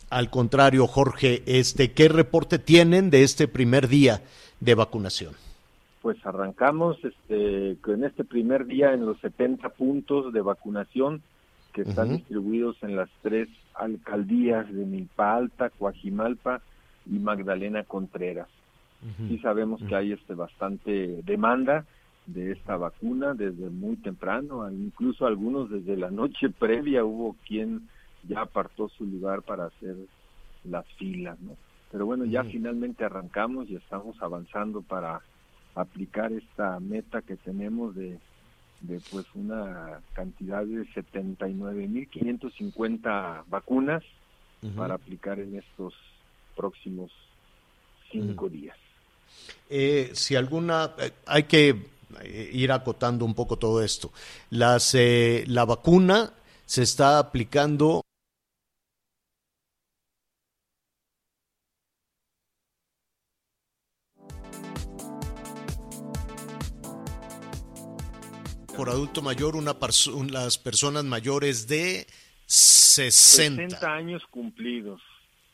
[0.10, 4.22] Al contrario, Jorge, este, ¿qué reporte tienen de este primer día
[4.60, 5.34] de vacunación?
[6.02, 11.22] Pues arrancamos este, en este primer día en los 70 puntos de vacunación
[11.74, 16.62] que están distribuidos en las tres alcaldías de Milpa Alta, Coajimalpa
[17.06, 18.48] y Magdalena Contreras.
[19.28, 21.86] Sí sabemos que hay este bastante demanda
[22.28, 27.88] de esta vacuna desde muy temprano, incluso algunos desde la noche previa hubo quien
[28.28, 29.96] ya apartó su lugar para hacer
[30.66, 31.54] las filas, ¿no?
[31.92, 35.22] Pero bueno, ya finalmente arrancamos y estamos avanzando para
[35.76, 38.20] aplicar esta meta que tenemos de,
[38.82, 44.04] de pues una cantidad de 79.550 vacunas
[44.62, 44.76] Ujú.
[44.76, 45.94] para aplicar en estos
[46.56, 47.12] próximos
[48.12, 48.76] cinco días.
[49.70, 54.12] Eh, si alguna, eh, hay que eh, ir acotando un poco todo esto.
[54.50, 56.34] Las, eh, la vacuna
[56.66, 58.02] se está aplicando
[68.76, 72.08] por adulto mayor, una perso- las personas mayores de
[72.46, 73.64] 60.
[73.70, 75.02] 60 años cumplidos.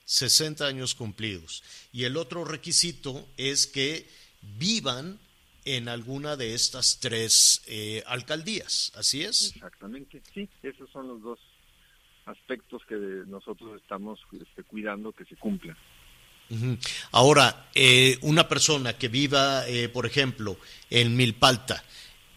[0.06, 1.64] 60 años cumplidos.
[1.92, 4.10] Y el otro requisito es que
[4.42, 5.20] vivan
[5.66, 8.92] en alguna de estas tres eh, alcaldías.
[8.96, 9.52] ¿Así es?
[9.56, 11.40] Exactamente, sí, esos son los dos
[12.26, 12.96] aspectos que
[13.28, 15.78] nosotros estamos este, cuidando que se cumplan.
[17.12, 20.58] Ahora, eh, una persona que viva, eh, por ejemplo,
[20.90, 21.84] en Milpalta,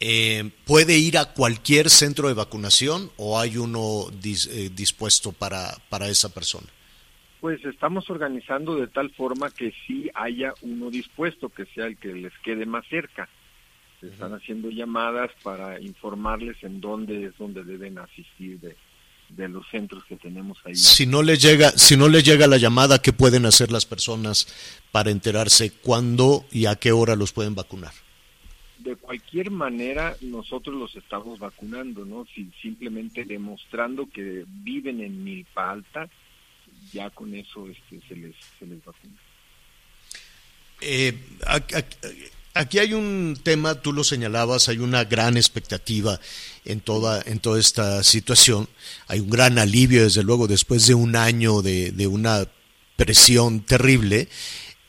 [0.01, 5.77] eh, ¿puede ir a cualquier centro de vacunación o hay uno dis- eh, dispuesto para,
[5.89, 6.67] para esa persona?
[7.41, 12.09] Pues estamos organizando de tal forma que sí haya uno dispuesto, que sea el que
[12.15, 13.29] les quede más cerca.
[14.01, 18.77] Se están haciendo llamadas para informarles en dónde es donde deben asistir de,
[19.29, 20.75] de los centros que tenemos ahí.
[20.75, 24.47] Si no les llega, si no les llega la llamada, ¿qué pueden hacer las personas
[24.91, 27.93] para enterarse cuándo y a qué hora los pueden vacunar?
[28.83, 32.27] De cualquier manera nosotros los estamos vacunando, ¿no?
[32.35, 36.09] Si, simplemente demostrando que viven en milpa alta,
[36.93, 39.15] ya con eso este, se les se les vacuna.
[40.81, 41.15] Eh,
[42.55, 46.19] aquí hay un tema, tú lo señalabas, hay una gran expectativa
[46.65, 48.69] en toda, en toda esta situación.
[49.09, 52.47] Hay un gran alivio, desde luego, después de un año de, de una
[52.97, 54.29] presión terrible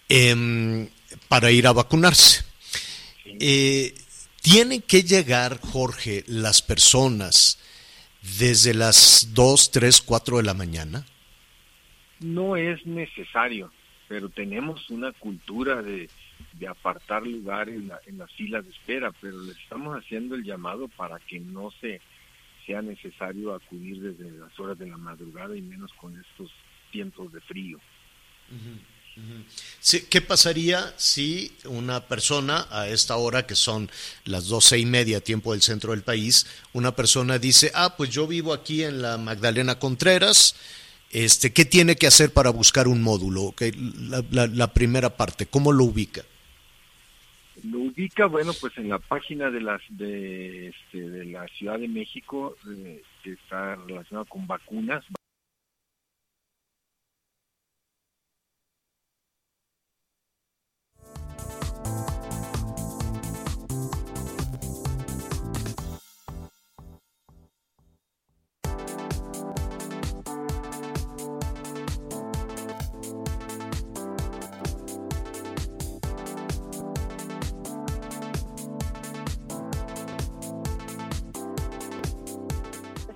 [0.10, 0.90] em,
[1.28, 2.51] para ir a vacunarse.
[3.44, 3.96] Eh,
[4.42, 7.60] Tienen que llegar, Jorge, las personas
[8.40, 11.06] desde las 2, 3, 4 de la mañana.
[12.20, 13.72] No es necesario,
[14.08, 16.10] pero tenemos una cultura de,
[16.54, 20.44] de apartar lugar en, la, en las filas de espera, pero le estamos haciendo el
[20.44, 22.00] llamado para que no se
[22.66, 26.52] sea necesario acudir desde las horas de la madrugada y menos con estos
[26.92, 27.80] tiempos de frío.
[29.80, 33.90] Sí, ¿Qué pasaría si una persona a esta hora, que son
[34.26, 38.26] las doce y media tiempo del centro del país, una persona dice, ah, pues yo
[38.28, 40.56] vivo aquí en la Magdalena Contreras,
[41.12, 43.44] este, ¿qué tiene que hacer para buscar un módulo?
[43.44, 43.64] Ok,
[44.10, 46.24] La, la- la primera parte, ¿cómo lo ubica?
[47.64, 51.88] Lo ubica, bueno, pues en la página de las de, este, de la Ciudad de
[51.88, 55.04] México eh, que está relacionada con vacunas.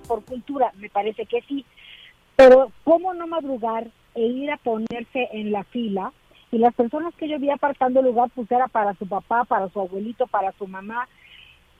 [0.06, 1.64] Por cultura, me parece que sí.
[2.36, 6.12] Pero ¿cómo no madrugar e ir a ponerse en la fila?
[6.52, 9.80] Y las personas que yo vi apartando lugar, pues era para su papá, para su
[9.80, 11.08] abuelito, para su mamá.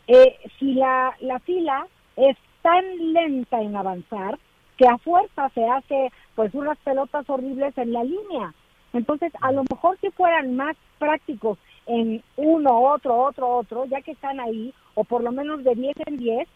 [0.07, 1.87] Eh, si la, la fila
[2.17, 4.39] es tan lenta en avanzar,
[4.77, 8.55] que a fuerza se hace pues unas pelotas horribles en la línea.
[8.93, 14.13] Entonces, a lo mejor si fueran más prácticos en uno, otro, otro, otro, ya que
[14.13, 16.49] están ahí, o por lo menos de 10 en 10,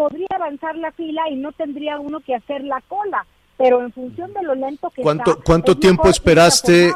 [0.00, 3.26] podría avanzar la fila y no tendría uno que hacer la cola.
[3.58, 6.94] Pero en función de lo lento que ¿Cuánto, está, cuánto es tiempo esperaste?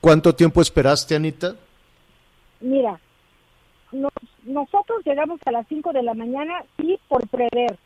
[0.00, 1.54] ¿Cuánto tiempo esperaste, Anita?
[2.60, 2.98] Mira,
[3.92, 4.10] nos-
[4.42, 7.78] nosotros llegamos a las 5 de la mañana, sí, por prever.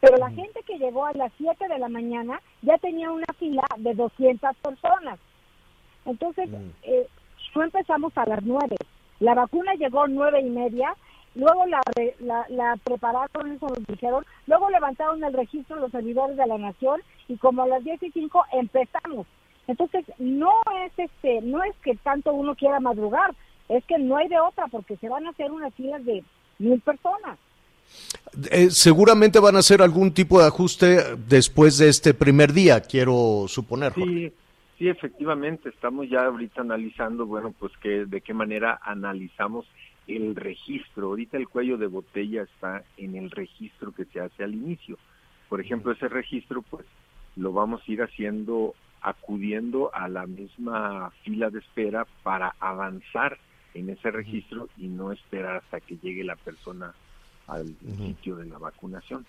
[0.00, 3.64] Pero la gente que llegó a las 7 de la mañana ya tenía una fila
[3.78, 5.18] de 200 personas.
[6.04, 6.48] Entonces,
[6.84, 7.08] eh,
[7.56, 8.76] no empezamos a las 9.
[9.18, 10.94] La vacuna llegó nueve y media,
[11.34, 16.36] luego la, re- la, la prepararon, eso nos dijeron, luego levantaron el registro los servidores
[16.36, 19.26] de la nación y como a las 10 y 5 empezamos.
[19.68, 20.52] Entonces, no
[20.84, 23.34] es este, no es que tanto uno quiera madrugar,
[23.68, 26.22] es que no hay de otra porque se van a hacer unas filas de
[26.58, 27.38] mil personas.
[28.50, 33.44] Eh, seguramente van a hacer algún tipo de ajuste después de este primer día, quiero
[33.48, 33.92] suponer.
[33.94, 34.32] Sí,
[34.78, 39.66] sí, efectivamente, estamos ya ahorita analizando, bueno, pues que de qué manera analizamos
[40.06, 41.08] el registro.
[41.08, 44.98] Ahorita el cuello de botella está en el registro que se hace al inicio.
[45.48, 46.86] Por ejemplo, ese registro, pues,
[47.36, 53.36] lo vamos a ir haciendo acudiendo a la misma fila de espera para avanzar
[53.74, 56.94] en ese registro y no esperar hasta que llegue la persona
[57.48, 59.26] al sitio de la vacunación.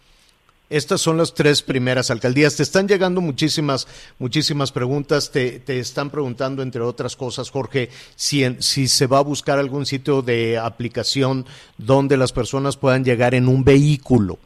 [0.74, 2.56] Estas son las tres primeras alcaldías.
[2.58, 5.32] Te están llegando muchísimas, muchísimas preguntas.
[5.32, 9.60] Te, te están preguntando, entre otras cosas, Jorge, si, en- si se va a buscar
[9.60, 11.46] algún sitio de aplicación
[11.78, 14.40] donde las personas puedan llegar en un vehículo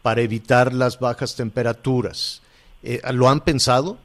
[0.00, 2.40] para evitar las bajas temperaturas.
[2.82, 3.98] Eh, ¿Lo han pensado?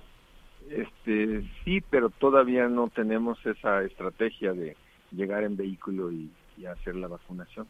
[0.70, 4.76] Este, sí, pero todavía no tenemos esa estrategia de
[5.12, 7.68] llegar en vehículo y, y hacer la vacunación.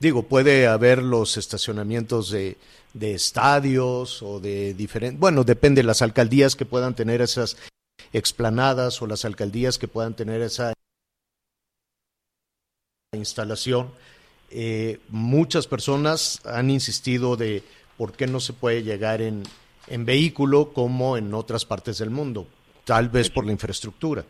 [0.00, 2.56] Digo, puede haber los estacionamientos de,
[2.94, 7.56] de estadios o de diferentes, bueno, depende de las alcaldías que puedan tener esas
[8.12, 10.72] explanadas o las alcaldías que puedan tener esa
[13.12, 13.90] instalación.
[14.50, 17.62] Eh, muchas personas han insistido de
[17.96, 19.42] por qué no se puede llegar en,
[19.88, 22.46] en vehículo como en otras partes del mundo,
[22.84, 24.24] tal vez por la infraestructura.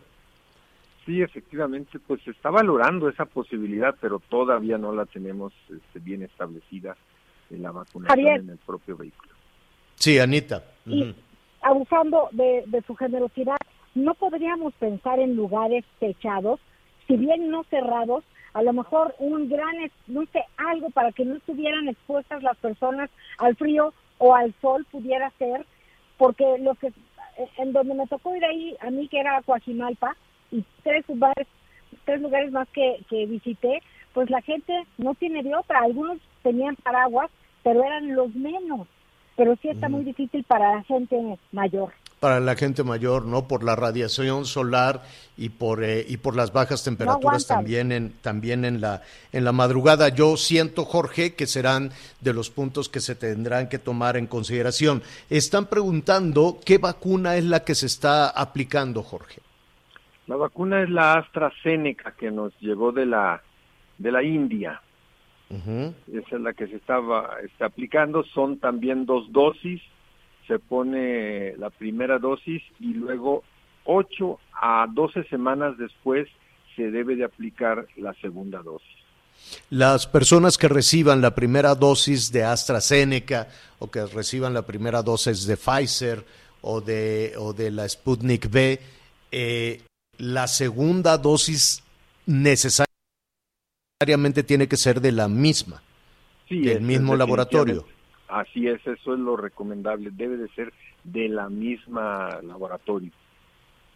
[1.09, 6.23] Sí, efectivamente, pues se está valorando esa posibilidad, pero todavía no la tenemos este, bien
[6.23, 6.99] establecida
[7.49, 8.41] en la vacunación Javier.
[8.41, 9.33] en el propio vehículo.
[9.95, 10.63] Sí, Anita.
[10.85, 11.15] Y
[11.63, 13.57] abusando de, de su generosidad,
[13.95, 16.61] ¿no podríamos pensar en lugares techados,
[17.07, 19.77] si bien no cerrados, a lo mejor un gran,
[20.09, 24.87] no sé, algo para que no estuvieran expuestas las personas al frío o al sol
[24.91, 25.65] pudiera ser,
[26.19, 26.93] porque lo que,
[27.57, 30.15] en donde me tocó ir ahí, a mí que era Coajimalpa,
[30.51, 31.47] y tres lugares,
[32.05, 33.81] tres lugares más que, que visité,
[34.13, 37.31] pues la gente no tiene de otra, algunos tenían paraguas,
[37.63, 38.87] pero eran los menos
[39.39, 41.17] pero sí está muy difícil para la gente
[41.53, 41.93] mayor.
[42.19, 43.47] para la gente mayor, ¿no?
[43.47, 45.05] Por la radiación solar
[45.37, 49.53] y por eh, y por las bajas temperaturas también en también en la en la
[49.53, 50.09] madrugada.
[50.09, 55.05] Yo siento, Jorge, que serán de los puntos que se tendrán que tomar en consideración.
[55.31, 59.41] Están preguntando qué vacuna es la que se está aplicando, Jorge.
[60.29, 63.43] La vacuna es la AstraZeneca que nos llegó de la
[63.97, 64.81] de la India.
[65.51, 68.23] Esa es la que se estaba está aplicando.
[68.35, 69.81] Son también dos dosis.
[70.47, 73.43] Se pone la primera dosis y luego
[73.85, 76.29] 8 a 12 semanas después
[76.77, 78.99] se debe de aplicar la segunda dosis.
[79.71, 83.49] Las personas que reciban la primera dosis de AstraZeneca
[83.79, 86.25] o que reciban la primera dosis de Pfizer
[86.61, 88.81] o de, o de la Sputnik V,
[89.31, 89.83] eh,
[90.19, 91.83] la segunda dosis
[92.27, 92.87] necesariamente
[94.45, 95.83] tiene que ser de la misma,
[96.49, 97.87] Sí, del mismo laboratorio.
[98.29, 100.11] Así es, eso es lo recomendable.
[100.13, 100.73] Debe de ser
[101.05, 103.11] de la misma laboratorio.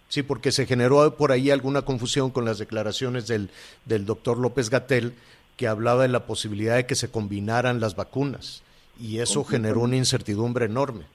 [0.09, 3.51] Sí, porque se generó por ahí alguna confusión con las declaraciones del,
[3.85, 5.15] del doctor López Gatel,
[5.57, 8.63] que hablaba de la posibilidad de que se combinaran las vacunas.
[9.01, 11.07] Y eso generó una incertidumbre enorme.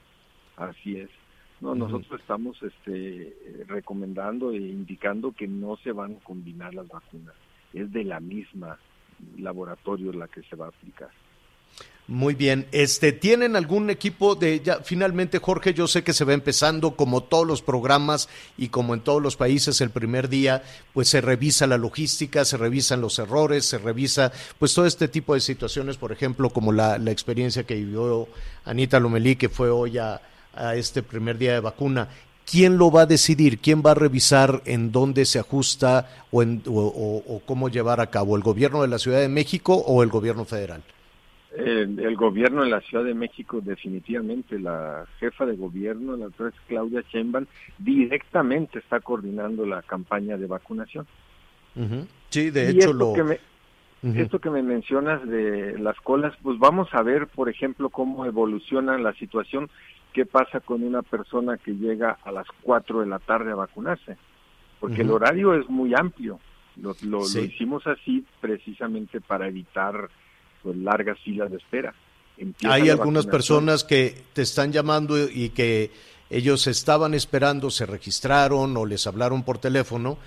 [0.57, 1.09] Así es.
[1.59, 6.87] No, nosotros estamos este, eh, recomendando e indicando que no se van a combinar las
[6.87, 7.33] vacunas.
[7.73, 8.77] Es de la misma
[9.37, 11.09] laboratorio la que se va a aplicar.
[12.09, 15.73] Muy bien, este, ¿tienen algún equipo de ya finalmente Jorge?
[15.73, 19.35] Yo sé que se va empezando como todos los programas y como en todos los
[19.35, 24.31] países el primer día, pues se revisa la logística, se revisan los errores, se revisa
[24.57, 28.29] pues todo este tipo de situaciones, por ejemplo, como la, la experiencia que vivió
[28.63, 30.21] Anita Lomelí, que fue hoy a,
[30.57, 32.07] a este primer día de vacuna.
[32.49, 33.59] ¿Quién lo va a decidir?
[33.59, 37.99] ¿Quién va a revisar en dónde se ajusta o, en- o- o- o cómo llevar
[37.99, 38.35] a cabo?
[38.37, 40.81] ¿El gobierno de la Ciudad de México o el gobierno federal?
[41.57, 46.53] El, el gobierno de la Ciudad de México, definitivamente, la jefa de gobierno, la doctora
[46.67, 47.45] Claudia Sheinbaum,
[47.79, 51.05] directamente está coordinando la campaña de vacunación.
[52.29, 53.13] Sí, de Y hecho esto lo...
[53.13, 53.39] que me-
[54.03, 54.19] Ujú.
[54.21, 58.95] Esto que me mencionas de las colas, pues vamos a ver, por ejemplo, cómo evoluciona
[58.99, 59.71] la situación,
[60.17, 64.17] qué pasa con una persona que llega a las 4 de la tarde a vacunarse,
[64.79, 66.39] porque el horario es muy amplio.
[66.81, 67.41] Lo, lo- lo Sí.
[67.41, 70.09] hicimos así precisamente para evitar
[70.63, 71.93] pues, largas filas de espera.
[72.35, 75.91] Empieza Hay algunas personas que te están llamando y que
[76.31, 80.17] ellos estaban esperando, se registraron o les hablaron por teléfono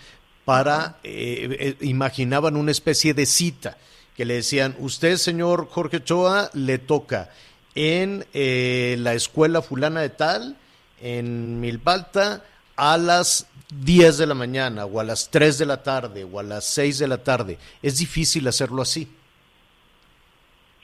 [0.45, 3.77] para, eh, eh, imaginaban una especie de cita,
[4.17, 7.31] que le decían, usted, señor Jorge Ochoa, le toca
[7.75, 10.57] en eh, la escuela fulana de tal,
[11.01, 12.45] en Milpalta,
[12.77, 13.47] a las
[13.85, 16.99] 10 de la mañana, o a las 3 de la tarde, o a las 6
[16.99, 17.59] de la tarde.
[17.83, 19.09] Es difícil hacerlo así.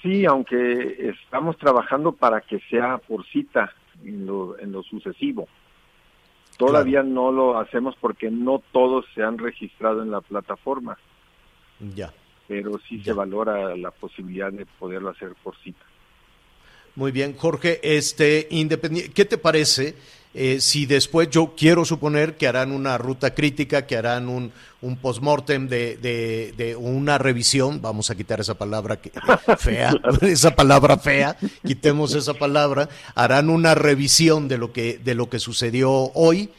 [0.03, 3.73] Sí, aunque estamos trabajando para que sea por cita
[4.05, 5.49] en lo, en lo sucesivo.
[6.59, 10.97] Todavía no lo hacemos porque no todos se han registrado en la plataforma,
[11.95, 12.13] Ya.
[12.49, 15.85] pero sí se valora la posibilidad de poderlo hacer por cita.
[16.97, 19.95] Muy bien, Jorge, este independiente, ¿qué te parece
[20.33, 24.97] eh, si después yo quiero suponer que harán una ruta crítica, que harán un, un
[24.97, 29.13] postmortem de, de, de una revisión, vamos a quitar esa palabra que,
[29.59, 31.37] fea, esa palabra fea,
[31.67, 36.51] quitemos esa palabra, harán una revisión de lo que de lo que sucedió hoy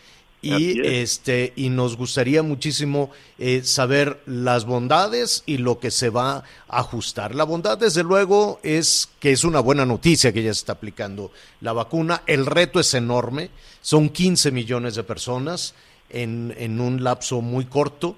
[0.48, 0.88] y es.
[0.88, 6.80] este y nos gustaría muchísimo eh, saber las bondades y lo que se va a
[6.80, 7.36] ajustar.
[7.36, 11.32] La bondad, desde luego, es que es una buena noticia que ya se está aplicando
[11.62, 12.24] la vacuna.
[12.28, 13.50] El reto es enorme,
[13.82, 15.74] son 15 millones de personas
[16.10, 18.16] en, en un lapso muy corto,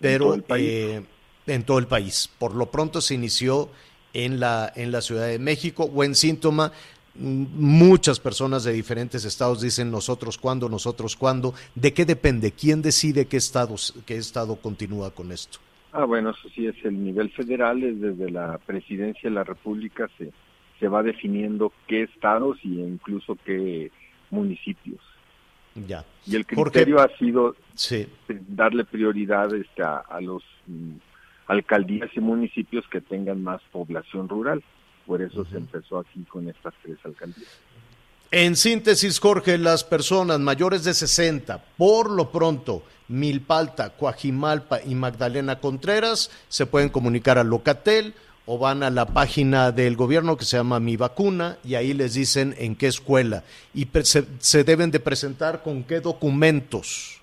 [0.00, 1.04] pero todo el eh,
[1.46, 2.28] en todo el país.
[2.38, 3.70] Por lo pronto se inició
[4.14, 5.88] en la, en la Ciudad de México.
[5.88, 6.72] Buen síntoma.
[7.18, 11.52] Muchas personas de diferentes estados dicen nosotros cuándo, nosotros cuándo.
[11.74, 12.52] ¿De qué depende?
[12.52, 15.58] ¿Quién decide qué, estados, qué estado continúa con esto?
[15.92, 20.08] Ah, bueno, eso sí es el nivel federal, es desde la presidencia de la República
[20.18, 20.30] se,
[20.78, 23.90] se va definiendo qué estados y incluso qué
[24.30, 25.00] municipios.
[25.86, 26.04] Ya.
[26.26, 28.06] Y el criterio ha sido Sí.
[28.48, 30.92] darle prioridad este, a, a los mm,
[31.46, 34.62] alcaldías y municipios que tengan más población rural.
[35.08, 37.48] Por eso se empezó aquí con estas tres alcaldías.
[38.30, 45.60] En síntesis, Jorge, las personas mayores de 60, por lo pronto, Milpalta, Coajimalpa y Magdalena
[45.60, 48.12] Contreras, se pueden comunicar a Locatel
[48.44, 52.12] o van a la página del gobierno que se llama Mi Vacuna y ahí les
[52.12, 57.18] dicen en qué escuela y se, se deben de presentar con qué documentos.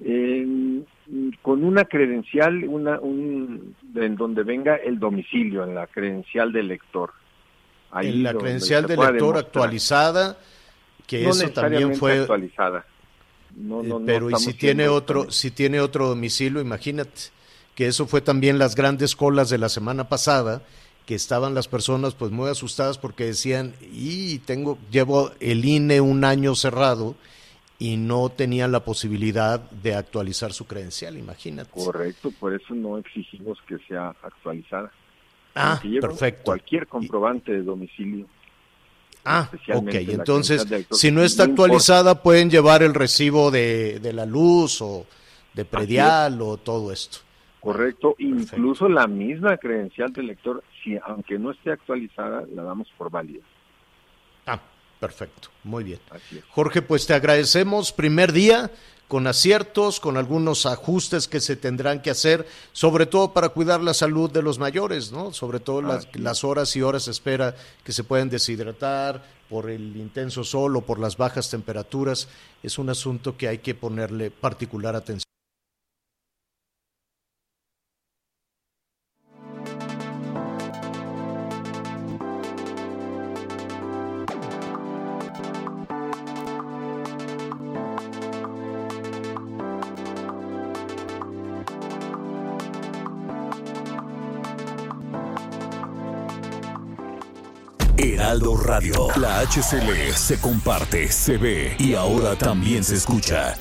[0.00, 0.86] En-
[1.42, 7.12] con una credencial, una, un, en donde venga el domicilio, en la credencial del lector.
[7.90, 10.38] Ahí en la credencial del lector actualizada,
[11.06, 12.84] que no eso también fue actualizada.
[13.56, 17.20] No, no, no Eh, pero y si tiene otro si tiene otro domicilio imagínate
[17.74, 20.62] que eso fue también las grandes colas de la semana pasada
[21.04, 26.24] que estaban las personas pues muy asustadas porque decían y tengo llevo el INE un
[26.24, 27.16] año cerrado
[27.80, 33.58] y no tenían la posibilidad de actualizar su credencial imagínate Correcto, por eso no exigimos
[33.66, 34.92] que sea actualizada.
[35.54, 38.26] ah perfecto Cualquier comprobante de domicilio.
[39.24, 39.94] Ah, ok.
[39.94, 41.62] Entonces, si no está No importa.
[41.64, 45.06] actualizada, pueden llevar el recibo de, de la luz o
[45.52, 47.18] de predial o todo esto.
[47.60, 53.10] Correcto, incluso la misma credencial del lector, si aunque no esté actualizada, la damos por
[53.10, 53.44] válida.
[55.00, 55.48] Perfecto.
[55.64, 55.98] Muy bien.
[56.50, 57.92] Jorge, pues te agradecemos.
[57.92, 58.70] Primer día
[59.08, 63.92] con aciertos, con algunos ajustes que se tendrán que hacer, sobre todo para cuidar la
[63.92, 65.32] salud de los mayores, ¿no?
[65.32, 70.44] Sobre todo las horas y horas de espera que se pueden deshidratar por el intenso
[70.44, 72.28] sol o por las bajas temperaturas.
[72.62, 75.24] Es un asunto que hay que ponerle particular atención.
[98.30, 99.08] Heraldo Radio.
[99.16, 103.56] La HCL se comparte, se ve y ahora también se escucha.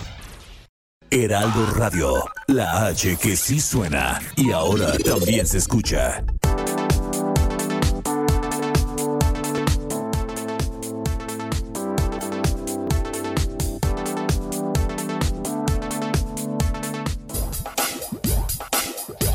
[1.09, 2.23] Heraldo Radio.
[2.45, 6.23] La H que sí suena y ahora también se escucha.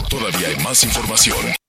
[0.08, 1.63] Todavía hay más información.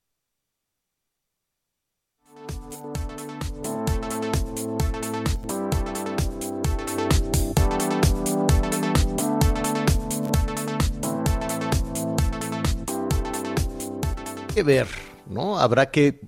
[14.65, 14.87] Ver,
[15.27, 15.59] ¿no?
[15.59, 16.19] Habrá que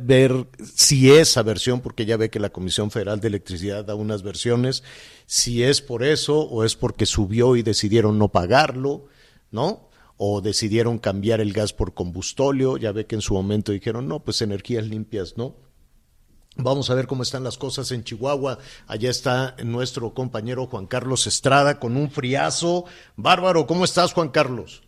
[0.00, 4.22] ver si esa versión, porque ya ve que la Comisión Federal de Electricidad da unas
[4.22, 4.82] versiones,
[5.26, 9.06] si es por eso o es porque subió y decidieron no pagarlo,
[9.50, 9.88] ¿no?
[10.16, 14.20] O decidieron cambiar el gas por combustóleo, ya ve que en su momento dijeron, no,
[14.22, 15.56] pues energías limpias, ¿no?
[16.56, 18.58] Vamos a ver cómo están las cosas en Chihuahua.
[18.86, 22.84] Allá está nuestro compañero Juan Carlos Estrada con un friazo.
[23.16, 24.82] Bárbaro, ¿cómo estás, Juan Carlos?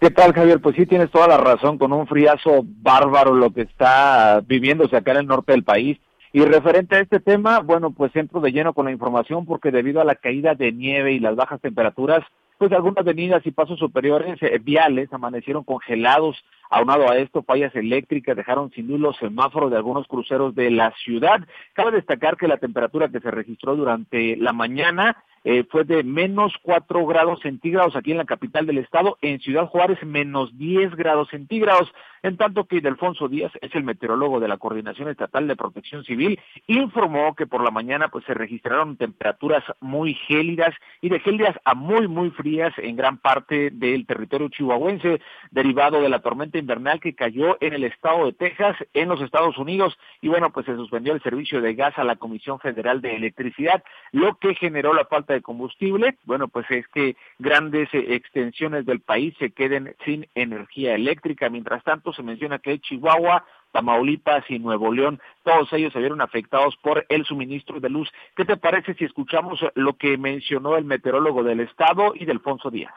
[0.00, 0.62] ¿Qué tal, Javier?
[0.62, 5.10] Pues sí, tienes toda la razón, con un friazo bárbaro lo que está viviéndose acá
[5.10, 5.98] en el norte del país.
[6.32, 10.00] Y referente a este tema, bueno, pues entro de lleno con la información porque debido
[10.00, 12.24] a la caída de nieve y las bajas temperaturas,
[12.56, 18.36] pues algunas avenidas y pasos superiores eh, viales amanecieron congelados Aunado a esto, fallas eléctricas
[18.36, 21.40] dejaron sin luz los semáforos de algunos cruceros de la ciudad.
[21.72, 26.52] Cabe destacar que la temperatura que se registró durante la mañana eh, fue de menos
[26.62, 31.28] 4 grados centígrados aquí en la capital del estado, en Ciudad Juárez menos 10 grados
[31.30, 31.90] centígrados,
[32.22, 36.38] en tanto que Delfonso Díaz es el meteorólogo de la Coordinación Estatal de Protección Civil,
[36.66, 41.74] informó que por la mañana pues se registraron temperaturas muy gélidas y de gélidas a
[41.74, 47.14] muy muy frías en gran parte del territorio chihuahuense, derivado de la tormenta invernal que
[47.14, 51.12] cayó en el estado de Texas, en los Estados Unidos, y bueno, pues se suspendió
[51.12, 53.82] el servicio de gas a la Comisión Federal de Electricidad,
[54.12, 59.00] lo que generó la falta de combustible, bueno, pues es que grandes eh, extensiones del
[59.00, 61.48] país se queden sin energía eléctrica.
[61.48, 66.76] Mientras tanto, se menciona que Chihuahua, Tamaulipas y Nuevo León, todos ellos se vieron afectados
[66.76, 68.10] por el suministro de luz.
[68.36, 72.92] ¿Qué te parece si escuchamos lo que mencionó el meteorólogo del estado y Delfonso Díaz?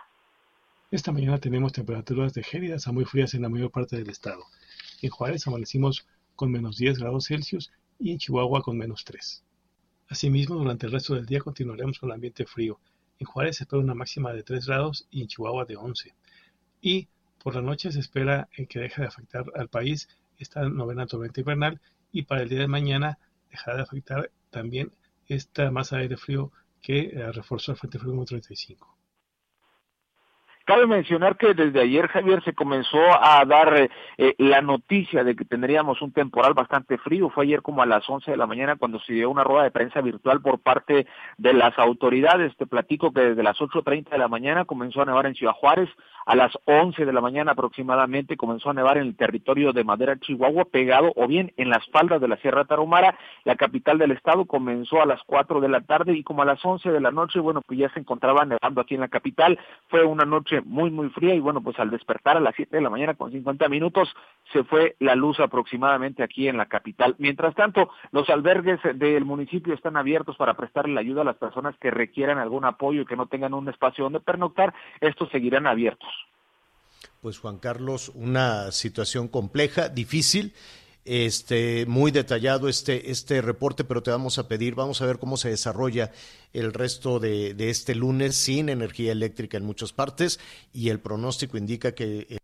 [0.93, 4.43] Esta mañana tenemos temperaturas de gélidas a muy frías en la mayor parte del estado.
[5.01, 9.43] En Juárez amanecimos con menos 10 grados Celsius y en Chihuahua con menos 3.
[10.09, 12.79] Asimismo, durante el resto del día continuaremos con el ambiente frío.
[13.17, 16.13] En Juárez se espera una máxima de 3 grados y en Chihuahua de 11.
[16.81, 17.07] Y
[17.43, 21.81] por la noche se espera que deje de afectar al país esta novena tormenta invernal
[22.11, 23.17] y para el día de mañana
[23.49, 24.91] dejará de afectar también
[25.27, 26.51] esta masa de aire frío
[26.83, 28.93] que eh, reforzó el Frente Frío número 35.
[30.65, 35.43] Cabe mencionar que desde ayer, Javier, se comenzó a dar eh, la noticia de que
[35.43, 37.29] tendríamos un temporal bastante frío.
[37.29, 39.71] Fue ayer como a las 11 de la mañana cuando se dio una rueda de
[39.71, 41.05] prensa virtual por parte
[41.37, 42.55] de las autoridades.
[42.55, 45.89] Te platico que desde las 8.30 de la mañana comenzó a nevar en Ciudad Juárez.
[46.25, 50.17] A las 11 de la mañana aproximadamente comenzó a nevar en el territorio de Madera,
[50.17, 53.17] Chihuahua, pegado o bien en las faldas de la Sierra Tarahumara.
[53.43, 56.63] La capital del estado comenzó a las 4 de la tarde y como a las
[56.63, 59.59] 11 de la noche, bueno, pues ya se encontraba nevando aquí en la capital.
[59.89, 62.81] Fue una noche muy, muy fría y bueno, pues al despertar a las 7 de
[62.81, 64.09] la mañana con 50 minutos
[64.51, 67.15] se fue la luz aproximadamente aquí en la capital.
[67.17, 71.75] Mientras tanto, los albergues del municipio están abiertos para prestarle la ayuda a las personas
[71.79, 74.73] que requieran algún apoyo y que no tengan un espacio donde pernoctar.
[75.01, 76.09] Estos seguirán abiertos.
[77.21, 80.53] Pues Juan Carlos, una situación compleja, difícil
[81.05, 85.37] este, muy detallado este, este reporte, pero te vamos a pedir, vamos a ver cómo
[85.37, 86.11] se desarrolla
[86.53, 90.39] el resto de, de este lunes sin energía eléctrica en muchas partes
[90.73, 92.42] y el pronóstico indica que...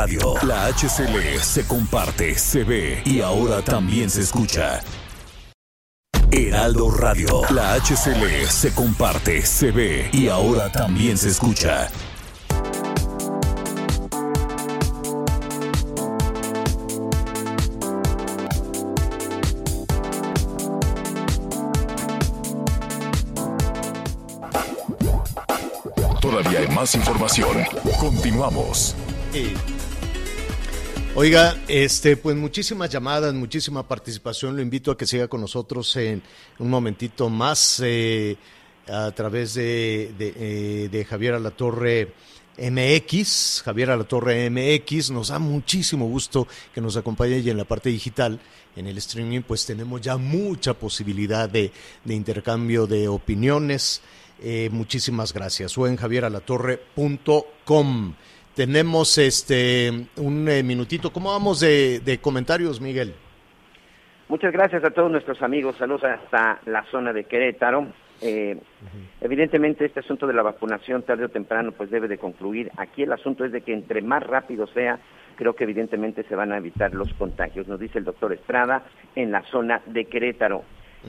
[0.00, 0.32] Radio.
[0.46, 4.80] La HCL se comparte, se ve y ahora también se escucha.
[6.30, 7.42] Heraldo Radio.
[7.50, 11.90] La HCL se comparte, se ve y ahora también se escucha.
[26.22, 27.58] Todavía hay más información.
[27.98, 28.96] Continuamos.
[31.16, 34.54] Oiga, este, pues muchísimas llamadas, muchísima participación.
[34.54, 36.22] Lo invito a que siga con nosotros en
[36.60, 38.36] un momentito más eh,
[38.88, 42.12] a través de, de, eh, de Javier Alatorre
[42.56, 45.10] MX, Javier Alatorre MX.
[45.10, 48.38] Nos da muchísimo gusto que nos acompañe y en la parte digital,
[48.76, 51.72] en el streaming, pues tenemos ya mucha posibilidad de,
[52.04, 54.00] de intercambio de opiniones.
[54.42, 55.76] Eh, muchísimas gracias.
[55.76, 58.14] O en javieralatorre.com.
[58.54, 61.12] Tenemos este un eh, minutito.
[61.12, 63.14] ¿Cómo vamos de, de, comentarios, Miguel?
[64.28, 65.76] Muchas gracias a todos nuestros amigos.
[65.78, 67.86] Saludos hasta la zona de Querétaro.
[68.20, 69.24] Eh, uh -huh.
[69.24, 72.70] Evidentemente este asunto de la vacunación tarde o temprano pues debe de concluir.
[72.76, 74.98] Aquí el asunto es de que entre más rápido sea,
[75.36, 77.66] creo que evidentemente se van a evitar los contagios.
[77.66, 78.82] Nos dice el doctor Estrada
[79.14, 80.64] en la zona de Querétaro.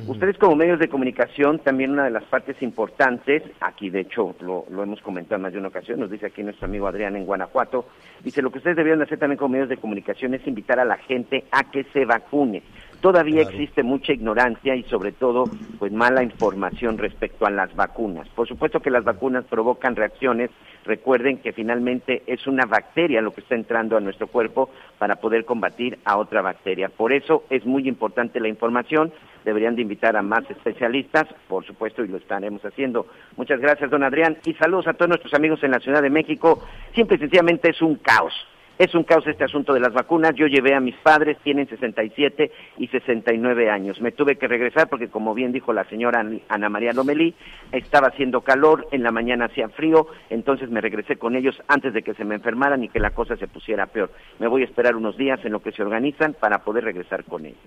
[0.07, 4.65] Ustedes como medios de comunicación, también una de las partes importantes, aquí de hecho lo,
[4.69, 7.25] lo, hemos comentado en más de una ocasión, nos dice aquí nuestro amigo Adrián en
[7.25, 7.85] Guanajuato,
[8.23, 10.97] dice lo que ustedes debieron hacer también como medios de comunicación es invitar a la
[10.97, 12.63] gente a que se vacune.
[13.01, 13.49] Todavía claro.
[13.49, 15.45] existe mucha ignorancia y sobre todo
[15.79, 18.29] pues mala información respecto a las vacunas.
[18.29, 20.51] Por supuesto que las vacunas provocan reacciones,
[20.85, 25.45] recuerden que finalmente es una bacteria lo que está entrando a nuestro cuerpo para poder
[25.45, 26.89] combatir a otra bacteria.
[26.89, 29.11] Por eso es muy importante la información,
[29.43, 33.07] deberían de invitar a más especialistas, por supuesto, y lo estaremos haciendo.
[33.35, 36.63] Muchas gracias, don Adrián, y saludos a todos nuestros amigos en la Ciudad de México.
[36.93, 38.33] Simple y sencillamente es un caos.
[38.78, 40.34] Es un caos este asunto de las vacunas.
[40.36, 44.01] Yo llevé a mis padres, tienen 67 y 69 años.
[44.01, 47.36] Me tuve que regresar porque, como bien dijo la señora Ana María Lomelí,
[47.72, 52.01] estaba haciendo calor, en la mañana hacía frío, entonces me regresé con ellos antes de
[52.01, 54.11] que se me enfermaran y que la cosa se pusiera peor.
[54.39, 57.45] Me voy a esperar unos días en lo que se organizan para poder regresar con
[57.45, 57.59] ellos.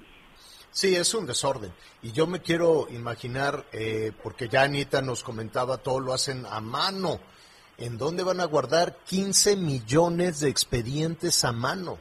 [0.75, 1.73] Sí, es un desorden.
[2.03, 6.61] Y yo me quiero imaginar, eh, porque ya Anita nos comentaba, todo lo hacen a
[6.61, 7.21] mano.
[7.77, 11.99] ¿En dónde van a guardar 15 millones de expedientes a mano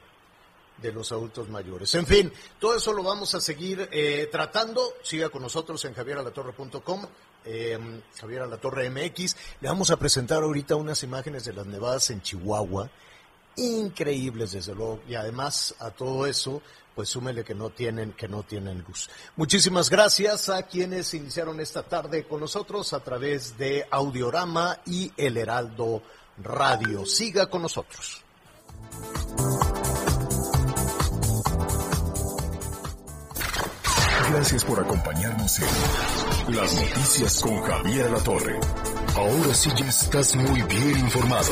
[0.81, 1.93] de los adultos mayores?
[1.95, 4.93] En fin, todo eso lo vamos a seguir eh, tratando.
[5.01, 7.05] Siga con nosotros en javieralatorre.com.
[7.45, 7.77] Eh,
[8.19, 12.89] Javier Alatorre MX, le vamos a presentar ahorita unas imágenes de las nevadas en Chihuahua,
[13.57, 16.61] increíbles desde luego, y además a todo eso,
[16.95, 19.09] pues súmele que no tienen, que no tienen luz.
[19.35, 25.37] Muchísimas gracias a quienes iniciaron esta tarde con nosotros a través de Audiorama y El
[25.37, 26.03] Heraldo
[26.37, 27.05] Radio.
[27.05, 28.23] Siga con nosotros.
[34.31, 38.59] Gracias por acompañarnos en Las Noticias con Javier La Torre.
[39.15, 41.51] Ahora sí ya estás muy bien informado.